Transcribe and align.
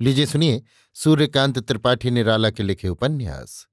लीजिए, 0.00 0.26
सुनिए, 0.26 0.62
सूर्यकांत 0.94 1.58
त्रिपाठी 1.58 2.10
निराला 2.10 2.50
के 2.50 2.62
लिखे 2.62 2.88
उपन्यास। 2.88 3.68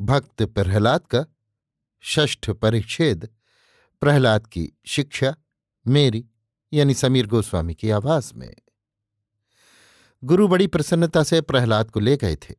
भक्त 0.00 0.42
प्रहलाद 0.42 1.00
का 1.00 1.26
षष्ठ 2.04 2.50
परिच्छेद। 2.50 3.28
प्रहलाद 4.00 4.46
की 4.46 4.78
शिक्षा, 4.86 5.36
मेरी, 5.86 6.26
यानी 6.72 6.94
समीर 6.94 7.26
गोस्वामी 7.26 7.74
की 7.74 7.90
आवाज़ 7.90 8.34
में। 8.34 8.54
गुरु 10.24 10.48
बड़ी 10.48 10.66
प्रसन्नता 10.66 11.22
से 11.22 11.40
प्रहलाद 11.40 11.90
को 11.90 12.00
ले 12.00 12.16
गए 12.16 12.36
थे। 12.36 12.54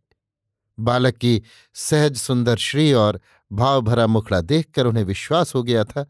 बालक 0.80 1.16
की 1.16 1.44
सहज, 1.74 2.18
सुंदर 2.18 2.58
श्री 2.58 2.94
और 2.94 3.22
भाव 3.52 3.82
भरा 3.82 4.08
मुखड़ा 4.08 4.42
देखकर 4.42 4.86
उन्हें 4.86 5.04
विश्वास 5.04 5.56
हो 5.56 5.64
गया 5.64 5.84
था 5.84 6.04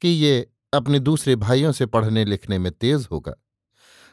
कि 0.00 0.08
ये 0.08 0.50
अपने 0.72 0.98
दूसरे 1.00 1.36
भाइयों 1.36 1.72
से 1.72 1.86
पढ़ने 1.86 2.24
लिखने 2.24 2.58
में 2.58 2.72
तेज 2.72 3.08
होगा। 3.10 3.34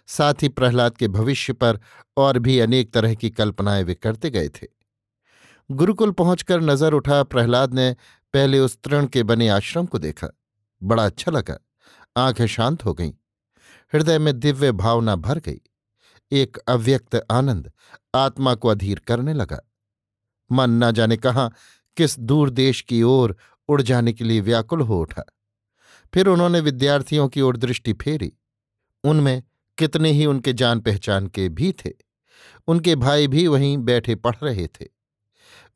साथ 0.09 0.33
ही 0.41 0.49
प्रहलाद 0.49 0.97
के 0.97 1.07
भविष्य 1.07 1.53
पर 1.53 1.79
और 2.17 2.39
भी 2.39 2.59
अनेक 2.59 2.93
तरह 2.93 3.13
की 3.13 3.29
कल्पनाएँ 3.29 3.83
वे 3.83 3.95
करते 3.95 4.29
गए 4.29 4.49
थे। 4.49 4.67
गुरुकुल 5.71 6.11
पहुंचकर 6.11 6.61
नज़र 6.61 6.93
उठा 6.93 7.23
प्रहलाद 7.23 7.73
ने 7.73 7.95
पहले 8.33 8.59
उस 8.59 8.77
तृण 8.83 9.07
के 9.07 9.23
बने 9.23 9.47
आश्रम 9.47 9.85
को 9.85 9.99
देखा। 9.99 10.27
बड़ा 10.83 11.05
अच्छा 11.05 11.31
लगा। 11.31 11.57
आँखें 12.17 12.47
शांत 12.47 12.85
हो 12.85 12.93
गईं। 12.93 13.11
हृदय 13.93 14.19
में 14.19 14.39
दिव्य 14.39 14.71
भावना 14.71 15.15
भर 15.15 15.39
गई। 15.39 15.61
एक 16.31 16.57
अव्यक्त 16.57 17.25
आनंद 17.31 17.71
आत्मा 18.15 18.55
को 18.55 18.67
अधीर 18.67 18.99
करने 18.99 19.33
लगा। 19.33 19.59
मन 20.51 20.69
न 20.69 20.91
जाने 20.91 21.17
कहाँ, 21.17 21.53
किस 21.97 22.19
दूर 22.19 22.49
देश 22.49 22.81
की 22.81 23.03
ओर 23.03 23.35
उड़ 23.67 23.81
जाने 23.81 24.13
के 24.13 24.23
लिए 24.23 24.41
व्याकुल 24.41 24.81
हो 24.81 25.01
उठा। 25.01 25.23
फिर 26.13 26.27
उन्होंने 26.27 26.59
विद्यार्थियों 26.59 27.27
की 27.27 27.41
ओर 27.41 27.57
दृष्टि 27.57 27.93
फेरी। 27.93 28.33
उनमें 29.03 29.43
कितने 29.79 30.11
ही 30.11 30.25
उनके 30.25 30.53
जान 30.53 30.79
पहचान 30.79 31.27
के 31.27 31.49
भी 31.49 31.71
थे। 31.71 31.91
उनके 32.67 32.95
भाई 32.95 33.27
भी 33.27 33.47
वहीं 33.47 33.77
बैठे 33.77 34.15
पढ़ 34.15 34.35
रहे 34.43 34.67
थे। 34.67 34.87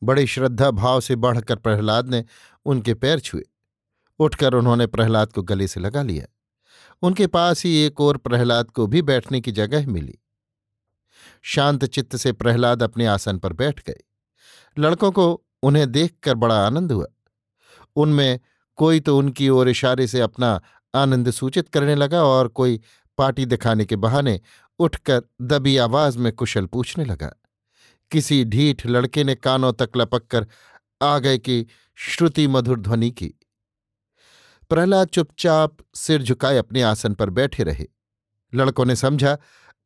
बड़े 0.03 0.27
श्रद्धा 0.27 0.71
भाव 0.71 1.01
से 1.01 1.15
बढ़कर 1.15 1.55
प्रहलाद 1.55 2.09
ने 2.09 2.25
उनके 2.65 2.93
पैर 2.93 3.19
छुए। 3.19 3.43
उठकर 4.19 4.53
उन्होंने 4.53 4.87
प्रहलाद 4.87 5.33
को 5.33 5.41
गले 5.41 5.67
से 5.67 5.79
लगा 5.79 6.01
लिया। 6.01 6.25
उनके 7.01 7.27
पास 7.27 7.63
ही 7.63 7.77
एक 7.77 8.01
और 8.01 8.17
प्रहलाद 8.17 8.71
को 8.71 8.87
भी 8.87 9.01
बैठने 9.01 9.41
की 9.41 9.51
जगह 9.51 9.87
मिली। 9.87 10.19
शांत 11.41 11.85
चित्त 11.85 12.15
से 12.15 12.31
प्रहलाद 12.31 12.83
अपने 12.83 13.05
आसन 13.05 13.37
पर 13.37 13.53
बैठ 13.53 13.83
गए। 13.87 13.99
लड़कों 14.79 15.11
को 15.11 15.43
उन्हें 15.63 15.91
देखकर 15.91 16.35
बड़ा 16.35 16.65
आनंद 16.67 16.91
हुआ। 16.91 17.05
उनमें 17.95 18.39
कोई 18.75 18.99
तो 18.99 19.17
उनकी 19.17 19.49
ओर 19.49 19.69
इशारे 19.69 20.07
से 20.07 20.19
अपना 20.19 20.61
आनंद 20.95 21.31
सूचित 21.31 21.69
करने 21.69 21.95
लगा 21.95 22.23
और 22.23 22.47
कोई 22.47 22.81
पार्टी 23.17 23.45
दिखाने 23.45 23.85
के 23.85 23.95
बहाने 23.95 24.41
उठकर 24.79 25.21
दबी 25.41 25.77
आवाज़ 25.77 26.17
में 26.17 26.33
कुशल 26.33 26.65
पूछने 26.65 27.05
लगा। 27.05 27.35
किसी 28.11 28.45
ढीठ 28.45 28.85
लड़के 28.85 29.23
ने 29.23 29.35
कानों 29.35 29.73
तक 29.73 29.89
लपक 29.97 30.27
कर 30.27 30.47
आ 31.01 31.19
गए 31.19 31.37
कि 31.37 31.67
श्रुति 31.95 32.47
मधुर 32.47 32.79
ध्वनि 32.79 33.11
की। 33.11 33.33
प्रहलाद 34.69 35.07
चुपचाप 35.07 35.77
सिर 35.95 36.23
झुकाए 36.23 36.57
अपने 36.57 36.81
आसन 36.81 37.13
पर 37.13 37.29
बैठे 37.29 37.63
रहे। 37.63 37.87
लड़कों 38.55 38.85
ने 38.85 38.95
समझा, 38.95 39.37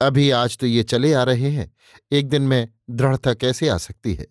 अभी 0.01 0.31
आज 0.31 0.57
तो 0.57 0.67
ये 0.67 0.83
चले 0.83 1.13
आ 1.13 1.23
रहे 1.23 1.49
हैं। 1.49 1.71
एक 2.11 2.29
दिन 2.29 2.41
में 2.41 2.69
दृढ़ता 2.89 3.33
कैसे 3.33 3.69
आ 3.69 3.77
सकती 3.77 4.13
है? 4.13 4.27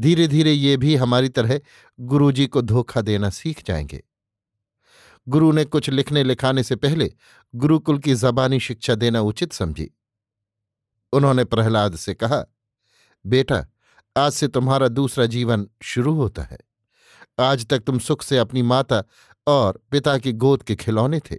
धीरे 0.00 0.28
धीरे 0.28 0.52
ये 0.52 0.76
भी 0.76 0.96
हमारी 0.96 1.28
तरह 1.28 1.60
गुरुजी 2.00 2.46
को 2.46 2.62
धोखा 2.62 3.00
देना 3.00 3.30
सीख 3.30 3.62
जाएँगे। 3.66 4.02
गुरु 5.28 5.52
ने 5.52 5.64
कुछ 5.64 5.90
लिखने 5.90 6.24
लिखाने 6.24 6.62
से 6.62 6.76
पहले 6.76 7.12
गुरुकुल 7.54 7.98
की 7.98 8.14
जबानी 8.14 8.60
शिक्षा 8.60 8.94
देना 8.94 9.20
उचित 9.20 9.52
समझी। 9.52 9.90
उन्होंने 11.12 11.44
प्रहलाद 11.44 11.96
से 11.96 12.14
कहा, 12.14 12.44
बेटा, 13.26 13.66
आज 14.16 14.32
से 14.32 14.48
तुम्हारा 14.48 14.88
दूसरा 14.88 15.26
जीवन 15.26 15.68
शुरू 15.82 16.14
होता 16.14 16.42
है। 16.42 16.58
आज 17.40 17.66
तक 17.66 17.78
तुम 17.78 17.98
सुख 17.98 18.22
से 18.22 18.38
अपनी 18.38 18.62
माता 18.62 19.04
और 19.46 19.82
पिता 19.90 20.18
की 20.18 20.32
गोद 20.32 20.62
के 20.62 20.76
खिलौने 20.76 21.20
थे। 21.20 21.36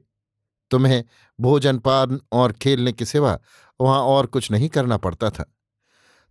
तुम्हें 0.71 1.03
भोजन, 1.39 1.77
पान 1.77 2.21
और 2.31 2.53
खेलने 2.53 2.91
के 2.91 3.05
सिवा 3.05 3.39
वहाँ 3.81 3.99
और 3.99 4.25
कुछ 4.25 4.51
नहीं 4.51 4.69
करना 4.69 4.97
पड़ता 4.97 5.29
था। 5.29 5.55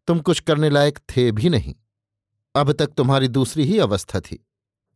तुम 0.07 0.21
कुछ 0.21 0.41
करने 0.41 0.71
लायक 0.71 0.99
थे 0.99 1.33
भी 1.33 1.49
नहीं। 1.49 1.75
अब 2.55 2.73
तक 2.73 2.87
तुम्हारी 2.87 3.29
दूसरी 3.29 3.65
ही 3.65 3.79
अवस्था 3.79 4.21
थी। 4.21 4.47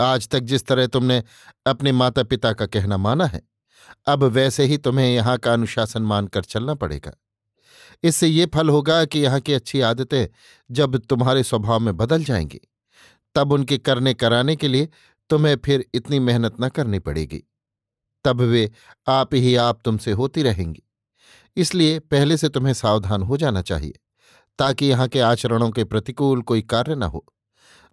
आज 0.01 0.29
तक 0.29 0.41
जिस 0.41 0.67
तरह 0.67 0.87
तुमने 0.87 1.25
अपने 1.67 1.93
माता 1.93 2.23
पिता 2.23 2.53
का 2.53 2.67
कहना 2.67 2.97
माना 2.97 3.27
है 3.27 3.54
अब 4.07 4.25
वैसे 4.25 4.65
ही 4.65 4.79
तुम्हें 4.79 5.15
यहाँ 5.15 5.39
का 5.39 5.53
अनुशासन 5.53 6.03
मानकर 6.03 6.45
चलना 6.45 6.75
पड़ेगा। 6.75 7.13
इससे 8.03 8.29
ये 8.29 8.47
फल 8.47 8.69
होगा 8.69 9.05
कि 9.05 9.19
यहाँ 9.19 9.41
की 9.41 9.53
अच्छी 9.53 9.81
आदतें 9.81 10.27
जब 10.71 10.97
तुम्हारे 10.97 11.43
स्वभाव 11.43 11.81
में 11.81 11.97
बदल 11.97 12.25
जाएँगी, 12.25 12.61
तब 13.35 13.53
उनके 13.53 13.79
करने 13.79 14.15
कराने 14.15 14.57
के 14.57 14.69
लिए 14.69 14.89
तुम्हें 15.31 15.57
फिर 15.57 15.87
इतनी 15.95 16.19
मेहनत 16.19 16.57
न 16.61 16.69
करनी 16.69 16.99
पड़ेगी। 16.99 17.43
तब 18.25 18.41
वे 18.41 18.71
आप 19.09 19.35
ही 19.35 19.55
आप 19.57 19.81
तुमसे 19.85 20.13
होती 20.13 20.43
रहेंगी। 20.43 20.83
इसलिए 21.57 21.99
पहले 21.99 22.37
से 22.37 22.49
तुम्हें 22.49 22.75
सावधान 22.75 23.23
हो 23.23 23.37
जाना 23.37 23.63
चाहिए, 23.63 23.93
ताकि 24.59 24.87
यहाँ 24.87 25.09
के 25.09 25.21
आचरणों 25.21 25.71
के 25.71 25.85
प्रतिकूल 25.85 26.43
कोई 26.43 26.63
कार्य 26.63 26.95
न 26.95 27.03
हो। 27.03 27.25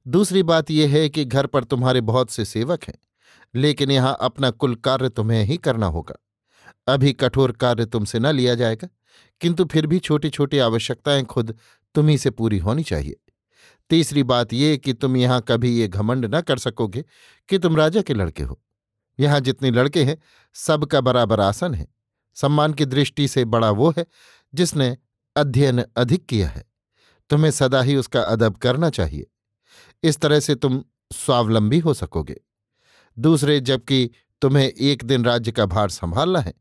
दूसरी 0.08 0.44
बात 0.44 0.72
यह 0.72 0.90
है 0.90 1.10
कि 1.10 1.26
घर 1.26 1.46
पर 1.46 1.64
तुम्हारे 1.64 2.02
बहुत 2.02 2.30
से 2.30 2.46
सेवक 2.46 2.84
हैं। 2.84 2.98
लेकिन 3.56 3.92
यहाँ 3.92 4.18
अपना 4.22 4.50
कुल 4.50 4.76
कार्य 4.76 5.10
तुम्हें 5.10 5.44
ही 5.44 5.58
करना 5.58 5.86
होगा। 5.86 6.16
अभी 6.88 7.14
कठोर 7.14 7.52
कार्य 7.52 7.86
तुमसे 7.86 8.20
न 8.20 8.28
लिया 8.28 8.56
जाएगा, 8.56 8.88
किंतु 9.42 9.66
फिर 9.66 9.88
भी 9.88 10.00
छोटी 10.00 10.30
छोटी 10.30 10.58
आवश्यकताएँ 10.58 11.24
खुद 11.24 11.56
तुम्ही 11.96 12.18
से 12.18 12.30
पूरी 12.30 12.58
होनी 12.58 12.84
चाहिए। 12.84 13.16
तीसरी 13.90 14.24
बात 14.24 14.54
यह 14.54 14.76
कि 14.78 14.94
तुम 14.94 15.18
यहाँ 15.18 15.42
कभी 15.48 15.70
ये 15.70 15.88
घमंड 15.88 16.36
न 16.36 16.42
कर 16.42 16.58
सकोगे 16.58 17.04
कि 17.50 17.58
तुम 17.58 17.76
राजा 17.76 18.02
के 18.02 18.14
लड़के 18.14 18.44
हो। 18.44 18.62
यहाँ 19.20 19.40
जितने 19.40 19.72
लड़के 19.72 20.04
हैं, 20.04 20.18
सबका 20.54 21.02
बराबर 21.02 21.40
आसन 21.40 21.74
है। 21.74 21.88
सम्मान 22.36 22.74
की 22.74 22.86
दृष्टि 22.86 23.28
से 23.28 23.46
बड़ा 23.46 23.72
वो 23.72 23.94
है 23.98 24.06
जिसने 24.54 24.98
अध्ययन 25.36 25.84
अधिक 25.98 26.26
किया 26.26 26.48
है। 26.48 26.64
तुम्हें 27.30 27.52
सदा 27.52 27.82
ही 27.82 27.96
उसका 27.96 28.22
अदब 28.22 28.58
करना 28.58 28.90
चाहिए। 28.90 29.28
इस 30.04 30.18
तरह 30.18 30.40
से 30.40 30.56
तुम 30.56 30.84
स्वावलंबी 31.12 31.80
हो 31.80 31.94
सकोगे। 31.94 32.36
दूसरे 33.22 33.60
जबकि 33.60 34.12
तुम्हें 34.42 34.70
एक 34.70 35.04
दिन 35.04 35.26
राज्य 35.26 35.52
का 35.52 35.66
भार 35.66 35.90
संभालना 35.90 36.40
है। 36.40 36.54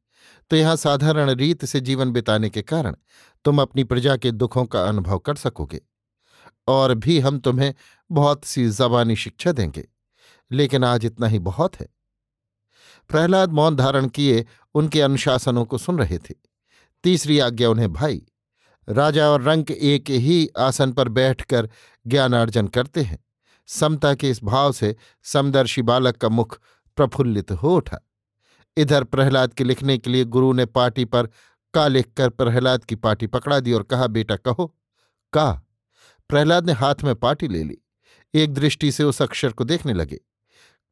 तो 0.51 0.57
यहाँ 0.57 0.77
साधारण 0.77 1.31
रीत 1.31 1.65
से 1.65 1.81
जीवन 1.81 2.13
बिताने 2.13 2.51
के 2.51 2.63
कारण 2.63 2.97
तुम 3.45 3.63
अपनी 3.63 3.85
प्रजा 3.85 4.17
के 4.17 4.31
दुखों 4.31 4.65
का 4.65 4.83
अनुभव 4.83 5.19
कर 5.19 5.35
सकोगे 5.35 5.81
और 6.69 6.95
भी 6.95 7.21
हम 7.21 7.39
तुम्हें 7.39 7.75
बहुत 8.13 8.45
सी 8.45 8.69
जबानी 8.69 9.17
शिक्षा 9.17 9.53
देंगे। 9.53 9.89
लेकिन 10.53 10.85
आज 10.85 11.05
इतना 11.05 11.27
ही 11.27 11.39
बहुत 11.39 11.81
है। 11.81 11.89
प्रहलाद 13.09 13.53
मौन 13.53 13.77
धारण 13.77 14.09
किए 14.09 14.47
उनके 14.75 15.01
अनुशासनों 15.01 15.65
को 15.65 15.79
सुन 15.79 15.99
रहे 15.99 16.19
थे। 16.19 16.35
तीसरी 17.05 17.39
आज्ञा 17.39 17.71
उन्हें, 17.71 17.93
भाई, 17.93 18.23
राजा 18.89 19.29
और 19.29 19.43
रंक 19.43 19.71
एक 19.71 20.11
ही 20.11 20.49
आसन 20.59 20.93
पर 20.93 21.09
बैठकर 21.09 21.71
ज्ञानार्जन 22.07 22.67
करते 22.69 23.03
हैं। 23.03 23.19
समता 23.71 24.15
के 24.15 24.31
इस 24.31 24.45
भाव 24.45 24.73
से 24.73 24.97
समदर्शी 25.23 25.83
बालक 25.83 26.17
का 26.17 26.29
मुख 26.29 26.61
प्रफुल्लित 26.97 27.53
हो 27.53 27.77
उठा। 27.77 28.09
इधर 28.77 29.05
प्रहलाद 29.05 29.55
के 29.55 29.65
लिखने 29.65 29.99
के 29.99 30.11
लिए 30.11 30.25
गुरु 30.25 30.53
ने 30.53 30.67
पार्टी 30.67 31.05
पर 31.05 31.27
का 31.75 31.89
लिखकर 31.89 32.29
प्रहलाद 32.29 32.85
की 32.85 32.95
पार्टी 32.95 33.27
पकड़ा 33.27 33.61
दी 33.61 33.73
और 33.73 33.83
कहा, 33.83 34.07
बेटा, 34.07 34.37
कहो, 34.37 34.67
का? 35.33 35.63
प्रहलाद 36.29 36.67
ने 36.67 36.73
हाथ 36.73 36.95
में 37.05 37.15
पार्टी 37.15 37.49
ले 37.49 37.65
ली। 37.65 37.79
एक 38.35 38.55
दृष्टि 38.55 38.93
से 38.93 39.05
उस 39.05 39.23
अक्षर 39.23 39.53
को 39.53 39.65
देखने 39.65 39.93
लगे। 39.93 40.21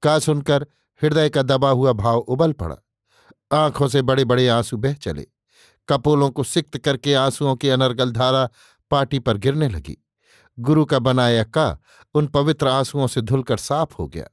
का 0.02 0.18
सुनकर 0.18 0.66
हृदय 1.02 1.28
का 1.28 1.42
दबा 1.42 1.70
हुआ 1.70 1.92
भाव 1.92 2.18
उबल 2.18 2.52
पड़ा। 2.52 2.76
आँखों 3.52 3.88
से 3.88 4.02
बड़े 4.02 4.24
बड़े 4.24 4.48
आँसू 4.48 4.76
बह 4.76 4.92
चले। 4.92 5.26
कपोलों 5.88 6.30
को 6.30 6.44
सिक्त 6.44 6.78
करके 6.78 7.14
आंसुओं 7.14 7.56
की 7.56 7.68
अनर्गल 7.68 8.12
धारा 8.12 8.48
पाटी 8.90 9.18
पर 9.18 9.36
गिरने 9.36 9.68
लगी। 9.68 10.04
गुरु 10.60 10.84
का 10.84 10.98
बनाया 10.98 11.44
का 11.44 11.78
उन 12.14 12.26
पवित्र 12.26 12.68
आंसुओं 12.68 13.06
से 13.06 13.20
धुलकर 13.20 13.56
साफ़ 13.56 13.94
हो 13.98 14.08
गया। 14.08 14.24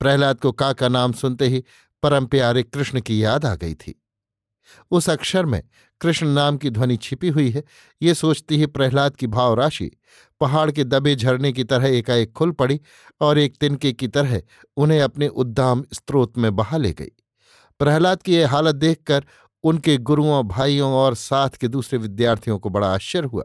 प्रहलाद 0.00 0.40
को 0.40 0.52
का 0.52 0.72
का 0.72 0.88
नाम 0.88 1.12
सुनते 1.12 1.46
ही 1.46 1.64
परम 2.02 2.26
प्यारे 2.26 2.62
कृष्ण 2.62 3.00
की 3.00 3.24
याद 3.24 3.46
आ 3.46 3.54
गई 3.54 3.74
थी। 3.74 4.00
उस 4.90 5.10
अक्षर 5.10 5.46
में 5.46 5.62
कृष्ण 6.00 6.26
नाम 6.26 6.56
की 6.56 6.70
ध्वनि 6.70 6.96
छिपी 6.96 7.28
हुई 7.28 7.50
है, 7.50 7.64
ये 8.02 8.14
सोचती 8.14 8.56
ही 8.56 8.66
प्रहलाद 8.66 9.16
की 9.16 9.26
भाव 9.26 9.54
राशि 9.54 9.90
पहाड़ 10.40 10.70
के 10.70 10.84
दबे 10.84 11.16
झरने 11.16 11.52
की 11.52 11.64
तरह 11.64 11.86
एकाएक 11.88 12.32
खुल 12.32 12.50
पड़ी 12.50 12.80
और 13.20 13.38
एक 13.38 13.56
तिनके 13.56 13.92
की 13.92 14.08
तरह 14.08 14.42
उन्हें 14.76 15.02
अपने 15.02 15.28
उद्दाम 15.28 15.84
स्त्रोत 15.92 16.38
में 16.38 16.56
बहा 16.56 16.76
ले 16.76 16.92
गई। 16.92 17.12
प्रहलाद 17.78 18.22
की 18.22 18.34
यह 18.34 18.50
हालत 18.50 18.74
देखकर 18.74 19.24
उनके 19.64 19.98
गुरुओं, 19.98 20.42
भाइयों 20.48 20.92
और 20.92 21.14
साथ 21.14 21.50
के 21.50 21.68
दूसरे 21.68 21.98
विद्यार्थियों 21.98 22.58
को 22.58 22.70
बड़ा 22.70 22.94
आश्चर्य 22.94 23.26
हुआ। 23.26 23.44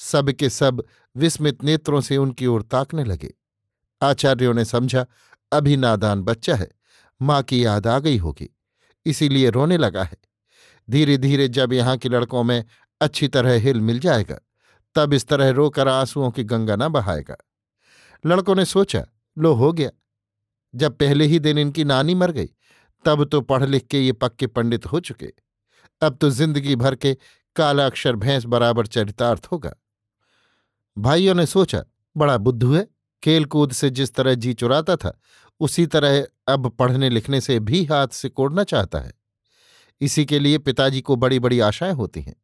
सब 0.00 0.30
के 0.30 0.48
सब 0.50 0.82
विस्मित 1.16 1.64
नेत्रों 1.64 2.00
से 2.00 2.16
उनकी 2.16 2.46
ओर 2.46 2.62
ताकने 2.62 3.04
लगे। 3.04 3.32
आचार्यों 4.00 4.54
ने 4.54 4.64
समझा, 4.64 5.06
अभी 5.52 5.76
नादान 5.76 6.22
बच्चा 6.22 6.54
है, 6.54 6.68
माँ 7.20 7.42
की 7.42 7.64
याद 7.64 7.86
आ 7.86 7.98
गई 7.98 8.16
होगी, 8.18 8.48
इसीलिए 9.06 9.50
रोने 9.50 9.76
लगा 9.76 10.04
है। 10.04 10.16
धीरे 10.88 11.16
धीरे 11.18 11.48
जब 11.48 11.72
यहाँ 11.72 11.96
के 11.96 12.08
लड़कों 12.08 12.42
में 12.42 12.64
अच्छी 13.00 13.28
तरह 13.28 13.58
हिल 13.60 13.80
मिल 13.80 13.98
जाएगा, 13.98 14.38
तब 14.96 15.12
इस 15.12 15.26
तरह 15.26 15.50
रोकर 15.50 15.88
आंसुओं 15.88 16.30
की 16.30 16.44
गंगा 16.44 16.76
न 16.76 16.88
बहाएगा। 16.88 17.36
लड़कों 18.24 18.54
ने 18.54 18.64
सोचा, 18.64 19.04
लो, 19.36 19.52
हो 19.54 19.72
गया। 19.72 19.90
जब 20.74 20.96
पहले 20.96 21.24
ही 21.24 21.38
दिन 21.38 21.58
इनकी 21.58 21.84
नानी 21.84 22.14
मर 22.14 22.30
गई, 22.30 22.48
तब 23.04 23.24
तो 23.24 23.40
पढ़ 23.40 23.64
लिख 23.64 23.86
के 23.86 24.00
ये 24.00 24.12
पक्के 24.12 24.46
पंडित 24.46 24.86
हो 24.86 25.00
चुके। 25.00 25.32
अब 26.02 26.16
तो 26.16 26.30
ज़िंदगी 26.30 26.76
भर 26.76 26.94
के 26.94 27.16
काला 27.56 27.86
अक्षर 27.86 28.16
भैंस 28.16 28.44
बराबर 28.44 28.86
चरितार्थ 28.86 29.46
होगा। 29.46 29.72
भाइयों 30.98 31.34
ने 31.34 31.46
सोचा, 31.46 31.84
बड़ा 32.16 32.36
बुद्धू 32.36 32.74
है 32.74 32.88
खेल 33.22 33.44
कूद 33.44 33.72
से 33.72 33.90
जिस 33.90 34.14
तरह 34.14 34.34
जी 34.34 34.54
चुराता 34.54 34.96
था, 34.96 35.20
उसी 35.60 35.86
तरह 35.86 36.26
अब 36.48 36.68
पढ़ने 36.68 37.10
लिखने 37.10 37.40
से 37.40 37.60
भी 37.60 37.84
हाथ 37.84 38.08
से 38.08 38.28
कोड़ना 38.28 38.64
चाहता 38.64 38.98
है। 38.98 39.12
इसी 40.00 40.24
के 40.24 40.38
लिए 40.38 40.58
पिताजी 40.58 41.00
को 41.00 41.16
बड़ी 41.16 41.38
बड़ी 41.38 41.60
आशाएँ 41.60 41.92
होती 41.92 42.20
हैं। 42.20 42.36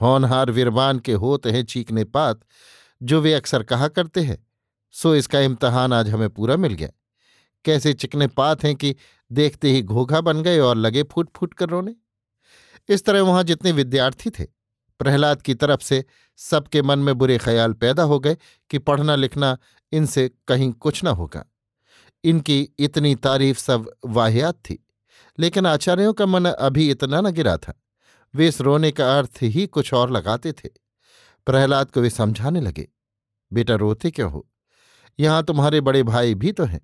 होनहार 0.00 0.50
विरवान 0.50 0.98
के 0.98 1.12
होते 1.12 1.50
हैं 1.50 1.64
चीकने 1.64 2.04
पात, 2.04 2.40
जो 3.02 3.20
वे 3.20 3.34
अक्सर 3.34 3.62
कहा 3.62 3.88
करते 3.88 4.20
हैं। 4.20 4.46
सो 4.92 5.14
इसका 5.14 5.40
इम्तहान 5.40 5.92
आज 5.92 6.10
हमें 6.10 6.30
पूरा 6.30 6.56
मिल 6.56 6.72
गया। 6.72 6.88
कैसे 7.64 7.92
चिकने 7.92 8.26
पात 8.26 8.64
हैं 8.64 8.76
कि 8.76 8.96
देखते 9.32 9.70
ही 9.70 9.82
घोघा 9.82 10.20
बन 10.20 10.42
गए 10.42 10.58
और 10.58 10.76
लगे 10.76 11.02
फूट 11.02 11.30
फूट 11.36 11.54
कर 11.54 11.68
रोने। 11.68 11.94
इस 12.88 13.04
तरह 13.04 13.22
वहाँ 13.22 13.44
जितने 13.44 13.72
विद्यार्थी 13.72 14.30
थे 14.30 14.57
प्रहलाद 15.00 15.42
की 15.42 15.54
तरफ़ 15.54 15.80
से 15.80 16.04
सबके 16.38 16.82
मन 16.82 16.98
में 16.98 17.14
बुरे 17.14 17.38
ख्याल 17.38 17.72
पैदा 17.74 18.02
हो 18.02 18.18
गए 18.18 18.36
कि 18.70 18.78
पढ़ना 18.80 19.14
लिखना 19.16 19.56
इनसे 19.92 20.28
कहीं 20.48 20.72
कुछ 20.72 21.02
न 21.04 21.06
होगा। 21.08 21.44
इनकी 22.24 22.60
इतनी 22.78 23.14
तारीफ़ 23.16 23.58
सब 23.58 23.90
वाहियात 24.06 24.54
थी, 24.60 24.78
लेकिन 25.38 25.66
आचार्यों 25.66 26.12
का 26.12 26.26
मन 26.26 26.44
अभी 26.44 26.90
इतना 26.90 27.20
न 27.20 27.30
गिरा 27.30 27.56
था। 27.56 27.74
वे 28.34 28.48
इस 28.48 28.60
रोने 28.60 28.90
का 28.90 29.16
अर्थ 29.18 29.42
ही 29.42 29.66
कुछ 29.66 29.92
और 29.94 30.10
लगाते 30.10 30.52
थे। 30.52 30.68
प्रहलाद 31.46 31.90
को 31.90 32.00
वे 32.00 32.10
समझाने 32.10 32.60
लगे, 32.60 32.88
बेटा 33.50 33.74
रोते 33.74 34.10
क्यों 34.10 34.30
हो? 34.32 34.46
यहाँ 35.18 35.42
तुम्हारे 35.42 35.80
बड़े 35.80 36.02
भाई 36.02 36.34
भी 36.34 36.52
तो 36.52 36.64
हैं। 36.64 36.80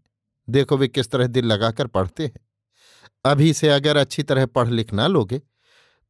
देखो 0.49 0.77
वे 0.77 0.89
किस 0.89 1.11
तरह 1.11 1.27
दिल 1.27 1.47
लगाकर 1.47 1.87
पढ़ते 1.87 2.25
हैं। 2.25 2.41
अभी 3.25 3.53
से 3.53 3.69
अगर 3.69 3.97
अच्छी 3.97 4.23
तरह 4.23 4.47
पढ़ 4.47 4.69
लिख 4.69 4.93
ना 4.93 5.07
लोगे 5.07 5.41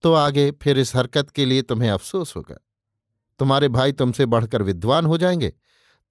तो 0.04 0.12
आगे 0.12 0.50
फिर 0.62 0.78
इस 0.78 0.94
हरकत 0.96 1.30
के 1.30 1.44
लिए 1.44 1.62
तुम्हें 1.62 1.90
अफसोस 1.90 2.34
होगा। 2.36 2.56
तुम्हारे 3.40 3.68
भाई 3.68 3.92
तुमसे 3.92 4.26
बढ़कर 4.26 4.62
विद्वान 4.62 5.06
हो 5.06 5.18
जाएँगे 5.18 5.52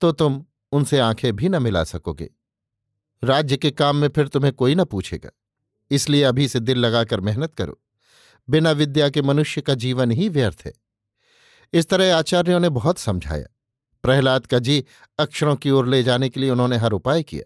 तो 0.02 0.12
तुम 0.12 0.44
उनसे 0.72 1.00
आँखें 1.00 1.36
भी 1.36 1.50
न 1.50 1.62
मिला 1.62 1.84
सकोगे। 1.84 2.30
राज्य 3.24 3.58
के 3.58 3.72
काम 3.72 3.96
में 3.96 4.08
फिर 4.10 4.28
तुम्हें 4.28 4.54
कोई 4.54 4.76
न 4.76 4.84
पूछेगा, 4.86 5.30
इसलिए 5.92 6.24
अभी 6.24 6.48
से 6.48 6.60
दिल 6.60 6.78
लगाकर 6.78 7.22
मेहनत 7.22 7.54
करो। 7.54 7.80
बिना 8.48 8.72
विद्या 8.72 9.10
के 9.10 9.22
मनुष्य 9.22 9.62
का 9.62 9.74
जीवन 9.76 10.12
ही 10.12 10.30
व्यर्थ 10.30 10.64
है। 10.66 10.74
इस 11.74 11.90
तरह 11.90 12.16
आचार्यों 12.16 12.60
ने 12.60 12.70
बहुत 12.72 12.98
समझाया। 12.98 13.46
प्रहलाद 14.04 14.46
का 14.46 14.60
जी 14.60 14.84
अक्षरों 15.20 15.56
की 15.56 15.70
ओर 15.70 15.88
ले 15.88 16.02
जाने 16.04 16.30
के 16.30 16.40
लिए 16.40 16.50
उन्होंने 16.50 16.78
हर 16.78 16.92
उपाय 16.92 17.24
किया, 17.24 17.44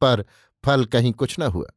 पर 0.00 0.24
फल 0.64 0.84
कहीं 0.84 1.12
कुछ 1.12 1.38
न 1.38 1.42
हुआ। 1.44 1.68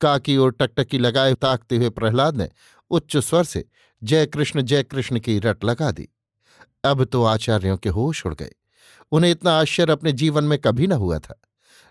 का 0.00 0.18
की 0.18 0.36
ओर 0.36 0.52
टकटकी 0.52 0.98
लगाए 0.98 1.34
ताकते 1.34 1.76
हुए 1.76 1.88
प्रहलाद 1.90 2.36
ने 2.36 2.48
उच्च 2.92 3.16
स्वर 3.16 3.44
से 3.44 3.64
जय 4.02 4.26
कृष्ण 4.26 4.62
जय 4.62 4.82
कृष्ण 4.82 5.18
की 5.20 5.38
रट 5.38 5.64
लगा 5.64 5.90
दी। 5.90 6.08
अब 6.84 7.04
तो 7.04 7.24
आचार्यों 7.24 7.76
के 7.76 7.88
होश 7.88 8.26
उड़ 8.26 8.34
गए। 8.34 8.52
उन्हें 9.12 9.30
इतना 9.30 9.52
आश्चर्य 9.52 9.92
अपने 9.92 10.12
जीवन 10.12 10.44
में 10.44 10.58
कभी 10.58 10.86
न 10.86 10.92
हुआ 10.92 11.18
था। 11.18 11.40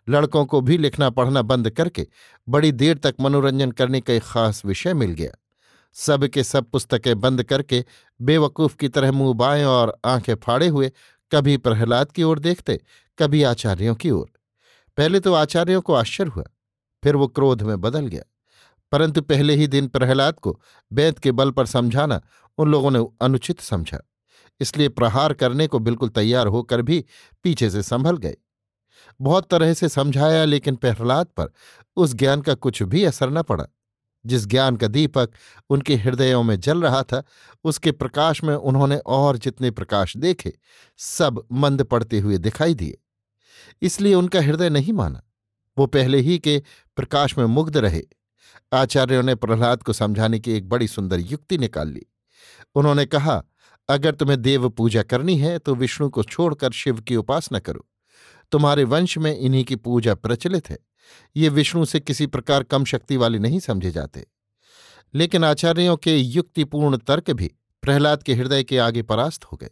लड़कों 0.09 0.45
को 0.45 0.61
भी 0.61 0.77
लिखना, 0.77 1.09
पढ़ना 1.09 1.41
बंद 1.41 1.69
करके 1.69 2.07
बड़ी 2.49 2.71
देर 2.71 2.97
तक 2.97 3.15
मनोरंजन 3.21 3.71
करने 3.71 4.01
का 4.01 4.13
एक 4.13 4.23
खास 4.23 4.65
विषय 4.65 4.93
मिल 4.93 5.11
गया। 5.11 5.31
सब 5.93 6.27
के 6.27 6.43
सब 6.43 6.69
पुस्तकें 6.69 7.19
बंद 7.19 7.43
करके 7.43 7.85
बेवकूफ़ 8.21 8.75
की 8.75 8.89
तरह 8.89 9.11
मुँह 9.11 9.33
बाएँ 9.33 9.63
और 9.63 9.99
आँखें 10.05 10.35
फाड़े 10.35 10.67
हुए 10.67 10.91
कभी 11.31 11.57
प्रहलाद 11.57 12.11
की 12.11 12.23
ओर 12.23 12.39
देखते, 12.39 12.79
कभी 13.19 13.43
आचार्यों 13.43 13.95
की 13.95 14.09
ओर। 14.09 14.31
पहले 14.97 15.19
तो 15.19 15.33
आचार्यों 15.33 15.81
को 15.81 15.93
आश्चर्य 15.93 16.29
हुआ, 16.29 16.43
फिर 17.03 17.15
वो 17.15 17.27
क्रोध 17.27 17.61
में 17.61 17.81
बदल 17.81 18.07
गया। 18.07 18.23
परंतु 18.91 19.21
पहले 19.21 19.55
ही 19.55 19.67
दिन 19.67 19.87
प्रहलाद 19.87 20.39
को 20.39 20.61
बैत 20.93 21.19
के 21.19 21.31
बल 21.31 21.51
पर 21.51 21.65
समझाना 21.65 22.21
उन 22.57 22.71
लोगों 22.71 22.91
ने 22.91 23.05
अनुचित 23.21 23.59
समझा। 23.59 23.99
इसलिए 24.59 24.89
प्रहार 24.89 25.33
करने 25.33 25.67
को 25.67 25.79
बिल्कुल 25.79 26.09
तैयार 26.09 26.47
होकर 26.47 26.81
भी 26.81 27.05
पीछे 27.43 27.69
से 27.69 27.83
संभल 27.83 28.17
गए। 28.17 28.37
बहुत 29.21 29.49
तरह 29.49 29.73
से 29.73 29.89
समझाया 29.89 30.45
लेकिन 30.45 30.75
प्रहलाद 30.75 31.25
पर 31.25 31.47
उस 31.95 32.13
ज्ञान 32.13 32.41
का 32.41 32.53
कुछ 32.53 32.83
भी 32.83 33.03
असर 33.03 33.29
न 33.29 33.41
पड़ा। 33.41 33.65
जिस 34.25 34.45
ज्ञान 34.47 34.75
का 34.75 34.87
दीपक 34.87 35.29
उनके 35.69 35.95
हृदयों 35.95 36.43
में 36.43 36.59
जल 36.59 36.81
रहा 36.81 37.03
था, 37.03 37.23
उसके 37.63 37.91
प्रकाश 37.91 38.43
में 38.43 38.55
उन्होंने 38.55 38.97
और 38.97 39.37
जितने 39.37 39.71
प्रकाश 39.71 40.17
देखे, 40.17 40.53
सब 40.97 41.47
मंद 41.51 41.83
पड़ते 41.83 42.19
हुए 42.19 42.37
दिखाई 42.37 42.73
दिए। 42.73 42.97
इसलिए 43.81 44.13
उनका 44.13 44.41
हृदय 44.41 44.69
नहीं 44.69 44.93
माना। 44.93 45.23
वो 45.77 45.85
पहले 45.85 46.17
ही 46.17 46.39
के 46.39 46.63
प्रकाश 46.95 47.37
में 47.37 47.45
मुग्ध 47.45 47.77
रहे। 47.77 48.01
आचार्यों 48.73 49.23
ने 49.23 49.35
प्रहलाद 49.35 49.83
को 49.83 49.93
समझाने 49.93 50.39
की 50.39 50.51
एक 50.51 50.69
बड़ी 50.69 50.87
सुंदर 50.87 51.19
युक्ति 51.19 51.57
निकाल 51.57 51.89
ली। 51.89 52.01
उन्होंने 52.75 53.05
कहा, 53.05 53.43
अगर 53.89 54.15
तुम्हें 54.15 54.41
देव 54.41 54.69
पूजा 54.69 55.03
करनी 55.03 55.37
है 55.37 55.59
तो 55.59 55.75
विष्णु 55.75 56.09
को 56.09 56.23
छोड़कर 56.23 56.71
शिव 56.71 57.01
की 57.01 57.15
उपासना 57.15 57.59
करो। 57.59 57.87
तुम्हारे 58.51 58.83
वंश 58.83 59.17
में 59.17 59.37
इन्हीं 59.37 59.63
की 59.63 59.75
पूजा 59.75 60.15
प्रचलित 60.15 60.69
है। 60.69 60.77
ये 61.35 61.49
विष्णु 61.49 61.85
से 61.85 61.99
किसी 61.99 62.27
प्रकार 62.27 62.63
कम 62.63 62.85
शक्ति 62.85 63.17
वाले 63.17 63.39
नहीं 63.39 63.59
समझे 63.59 63.91
जाते। 63.91 64.27
लेकिन 65.13 65.43
आचार्यों 65.43 65.97
के 65.97 66.17
युक्तिपूर्ण 66.17 66.97
तर्क 66.97 67.31
भी 67.31 67.51
प्रहलाद 67.81 68.23
के 68.23 68.33
हृदय 68.33 68.63
के 68.63 68.77
आगे 68.77 69.01
परास्त 69.01 69.45
हो 69.45 69.57
गए। 69.57 69.69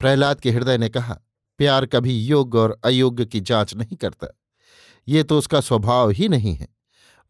प्रहलाद 0.00 0.40
के 0.40 0.50
हृदय 0.50 0.78
ने 0.78 0.88
कहा, 0.88 1.20
प्यार 1.58 1.86
कभी 1.86 2.24
योग्य 2.24 2.58
और 2.58 2.80
अयोग्य 2.84 3.24
की 3.24 3.40
जाँच 3.40 3.74
नहीं 3.74 3.96
करता। 3.96 4.40
ये 5.08 5.22
तो 5.22 5.38
उसका 5.38 5.60
स्वभाव 5.60 6.10
ही 6.10 6.28
नहीं 6.28 6.54
है। 6.54 6.68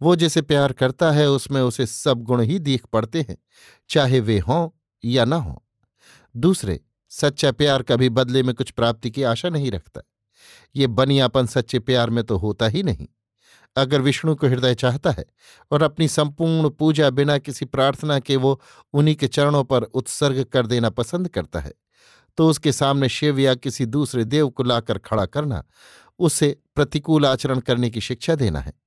वो 0.03 0.17
जिसे 0.17 0.43
प्यार 0.43 0.73
करता 0.73 1.11
है, 1.11 1.29
उसमें 1.31 1.61
उसे 1.61 1.87
सब 1.87 2.23
गुण 2.23 2.41
ही 2.41 2.59
दीख 2.59 2.87
पड़ते 2.87 3.27
हैं, 3.29 3.37
चाहे 3.89 4.21
वे 4.21 4.39
हों 4.39 4.69
या 5.05 5.25
न 5.25 5.33
हों। 5.33 5.57
दूसरे, 6.37 6.81
सच्चा 7.11 7.53
प्यार 7.53 7.83
कभी 7.83 8.09
बदले 8.09 8.43
में 8.43 8.55
कुछ 8.55 8.71
प्राप्ति 8.71 9.11
की 9.11 9.23
आशा 9.23 9.49
नहीं 9.49 9.71
रखता। 9.71 10.01
ये 10.77 10.87
बनियापन 10.87 11.47
सच्चे 11.47 11.79
प्यार 11.79 12.11
में 12.11 12.25
तो 12.25 12.37
होता 12.37 12.67
ही 12.67 12.83
नहीं। 12.83 13.07
अगर 13.77 14.01
विष्णु 14.01 14.35
को 14.37 14.47
हृदय 14.47 14.75
चाहता 14.75 15.11
है 15.11 15.25
और 15.71 15.83
अपनी 15.83 16.09
संपूर्ण 16.09 16.71
पूजा 16.71 17.11
बिना 17.11 17.39
किसी 17.39 17.65
प्रार्थना 17.65 18.19
के 18.19 18.37
वो 18.37 18.61
उन्हीं 18.93 19.15
के 19.15 19.29
चरणों 19.29 19.65
पर 19.65 19.83
उत्सर्ग 19.83 20.45
कर 20.45 20.67
देना 20.67 20.91
पसंद 20.91 21.29
करता 21.29 21.61
है 21.61 21.73
तो 22.39 22.49
उसके 22.49 22.73
सामने 22.73 23.09
शिव 23.09 23.39
या 23.39 23.55
किसी 23.55 23.87
दूसरे 23.87 24.25
देव 24.25 24.49
को 24.49 24.63
लाकर 24.63 24.99
खड़ा 24.99 25.27
करना, 25.27 25.65
उसे 26.19 26.57
प्रतिकूल 26.75 27.27
आचरण 27.27 27.61
करने 27.61 27.91
की 27.91 28.01
शिक्षा 28.01 28.35
देना 28.35 28.61
है। 28.61 28.82